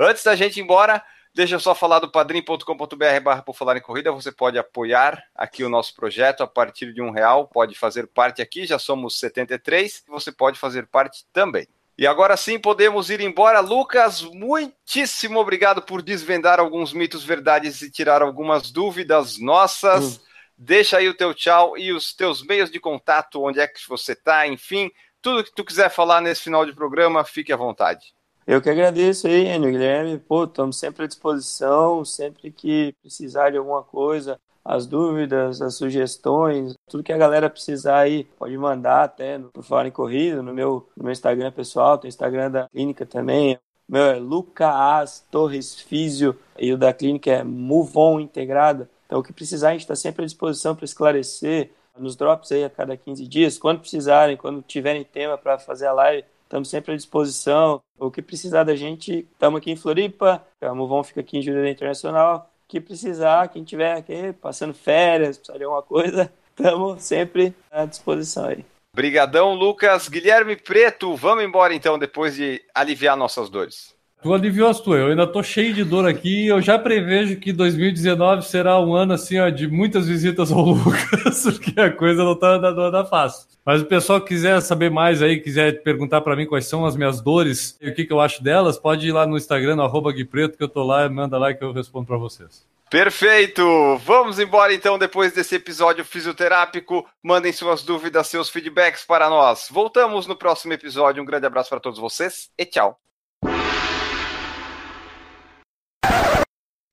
[0.00, 1.00] Antes da gente ir embora,
[1.36, 4.10] Deixa eu só falar do padrim.com.br barra por falar em corrida.
[4.10, 7.46] Você pode apoiar aqui o nosso projeto a partir de um real.
[7.46, 10.02] Pode fazer parte aqui, já somos 73.
[10.08, 11.68] Você pode fazer parte também.
[11.98, 13.60] E agora sim podemos ir embora.
[13.60, 20.16] Lucas, muitíssimo obrigado por desvendar alguns mitos, verdades e tirar algumas dúvidas nossas.
[20.16, 20.20] Hum.
[20.56, 24.12] Deixa aí o teu tchau e os teus meios de contato, onde é que você
[24.12, 28.15] está, enfim, tudo que tu quiser falar nesse final de programa, fique à vontade.
[28.46, 30.18] Eu que agradeço aí, Enio, Guilherme.
[30.18, 36.76] Pô, estamos sempre à disposição, sempre que precisar de alguma coisa, as dúvidas, as sugestões,
[36.88, 40.88] tudo que a galera precisar aí, pode mandar até no Falar em Corrida, no meu,
[40.96, 43.58] no meu Instagram pessoal, tem o Instagram da clínica também.
[43.88, 48.88] O meu é Lucas Torres Físio e o da clínica é Move On Integrada.
[49.06, 52.62] Então, o que precisar, a gente está sempre à disposição para esclarecer nos drops aí
[52.62, 53.58] a cada 15 dias.
[53.58, 57.82] Quando precisarem, quando tiverem tema para fazer a live, estamos sempre à disposição.
[57.98, 61.70] O que precisar da gente, estamos aqui em Floripa, a Movon fica aqui em Jurerê
[61.70, 62.50] Internacional.
[62.64, 67.84] O que precisar, quem tiver aqui passando férias, precisar de alguma coisa, estamos sempre à
[67.84, 68.64] disposição aí.
[68.94, 70.08] Brigadão, Lucas.
[70.08, 73.95] Guilherme Preto, vamos embora então, depois de aliviar nossas dores.
[74.26, 74.98] Tu aliviou as tuas.
[74.98, 76.48] Eu ainda tô cheio de dor aqui.
[76.48, 81.44] Eu já prevejo que 2019 será um ano assim, ó, de muitas visitas ao Lucas,
[81.44, 83.46] porque a coisa não tá andando fácil.
[83.64, 86.96] Mas o pessoal que quiser saber mais aí, quiser perguntar para mim quais são as
[86.96, 90.12] minhas dores e o que, que eu acho delas, pode ir lá no Instagram, no
[90.12, 92.66] Guipreto, que eu tô lá, manda lá que eu respondo para vocês.
[92.90, 93.62] Perfeito!
[93.98, 97.06] Vamos embora então depois desse episódio fisioterápico.
[97.22, 99.68] Mandem suas dúvidas, seus feedbacks para nós.
[99.70, 101.22] Voltamos no próximo episódio.
[101.22, 102.98] Um grande abraço para todos vocês e tchau!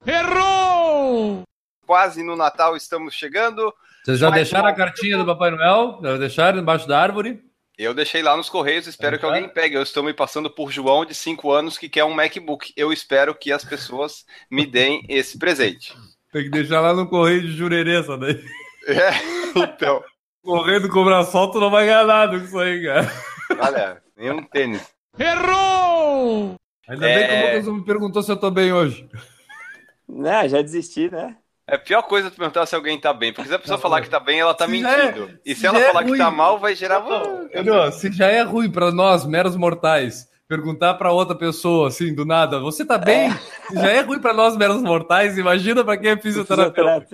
[0.05, 1.43] Errou!
[1.85, 3.73] Quase no Natal estamos chegando.
[4.03, 5.99] Vocês já deixaram a cartinha do Papai Noel?
[6.01, 7.41] Já deixaram embaixo da árvore?
[7.77, 9.75] Eu deixei lá nos Correios, espero que alguém pegue.
[9.75, 12.71] Eu estou me passando por João de 5 anos que quer um MacBook.
[12.77, 15.95] Eu espero que as pessoas me deem esse presente.
[16.31, 18.43] Tem que deixar lá no correio de jurerê, essa daí.
[18.85, 19.11] É,
[19.57, 20.03] então.
[20.43, 23.09] Correio do cobrar sol, tu não vai ganhar nada com isso aí, cara.
[23.57, 24.85] Olha, nenhum tênis.
[26.89, 27.43] Ainda bem que É.
[27.43, 29.07] o Lucas não me perguntou se eu tô bem hoje.
[30.07, 31.35] Né, já desisti, né?
[31.67, 34.01] É a pior coisa tu perguntar se alguém tá bem, porque se a pessoa falar
[34.01, 35.39] que tá bem, ela tá Se é- mentindo.
[35.45, 37.01] e se se ela é falar que tá mal, vai gerar.
[37.45, 37.89] Entendeu?
[37.91, 42.59] Se já é ruim pra nós, meros mortais, perguntar pra outra pessoa, assim, do nada,
[42.59, 43.31] você tá bem?
[43.69, 47.07] Se já é ruim pra nós, meros mortais, imagina pra quem é fisioterapeuta.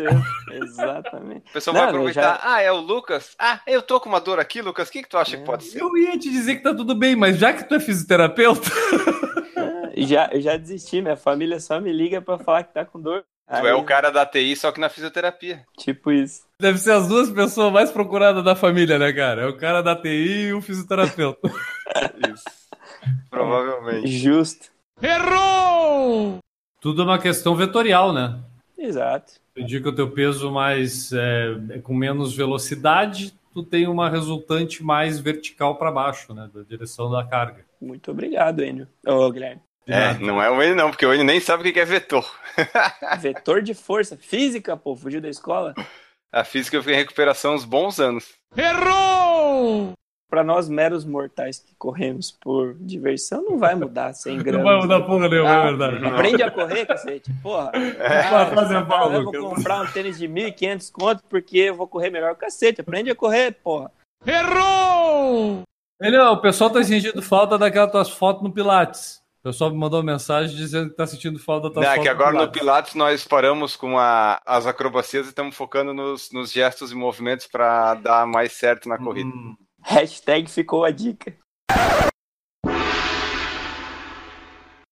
[0.51, 1.43] Exatamente.
[1.49, 2.21] A pessoa Não, vai aproveitar.
[2.21, 3.35] já- Ah, é o Lucas?
[3.37, 4.89] Ah, eu tô com uma dor aqui, Lucas.
[4.89, 5.79] O que, que tu acha que pode ser?
[5.81, 8.67] Eu ia te dizer que tá tudo bem, mas já que tu é fisioterapeuta,
[10.05, 13.23] Já, eu já desisti, minha família só me liga pra falar que tá com dor.
[13.49, 15.65] Tu é o cara da TI, só que na fisioterapia.
[15.75, 16.43] Tipo isso.
[16.61, 19.41] deve ser as duas pessoas mais procuradas da família, né, cara?
[19.41, 21.49] É o cara da TI e o fisioterapeuta.
[22.31, 22.43] Isso.
[23.29, 24.07] Provavelmente.
[24.07, 24.71] Justo.
[26.79, 28.39] Tudo é uma questão vetorial, né?
[28.77, 29.33] Exato.
[29.55, 34.83] Tu indica o teu peso mais é, é com menos velocidade, tu tem uma resultante
[34.83, 36.49] mais vertical para baixo, né?
[36.53, 37.65] Da direção da carga.
[37.81, 38.87] Muito obrigado, Enio.
[39.05, 39.61] Ô, Guilherme.
[39.89, 42.25] É, não é o N não, porque o N nem sabe o que é vetor.
[43.19, 44.17] Vetor de força.
[44.17, 44.95] Física, pô.
[44.95, 45.73] Fugiu da escola.
[46.31, 48.33] A física eu fiquei em recuperação uns bons anos.
[50.29, 54.63] Pra nós meros mortais que corremos por diversão, não vai mudar 100 Não gramas.
[54.63, 56.05] vai mudar porra nenhuma, Ah, é verdade.
[56.05, 57.31] Aprende a correr, cacete.
[57.41, 57.71] Porra.
[57.71, 61.87] Vai fazer Ah, mal, eu vou comprar um tênis de 1.500 conto porque eu vou
[61.87, 62.35] correr melhor.
[62.35, 63.91] Cacete, aprende a correr, porra.
[66.01, 69.18] Ele, ó, o pessoal tá sentindo falta daquelas tuas fotos no Pilates.
[69.39, 71.99] O pessoal me mandou uma mensagem dizendo que tá sentindo falta da tua Não, é
[71.99, 72.59] que agora no Pilates.
[72.59, 77.47] Pilates nós paramos com a- as acrobacias e estamos focando nos, nos gestos e movimentos
[77.47, 79.29] para dar mais certo na corrida.
[79.29, 79.55] Hum.
[79.81, 81.33] Hashtag ficou a dica.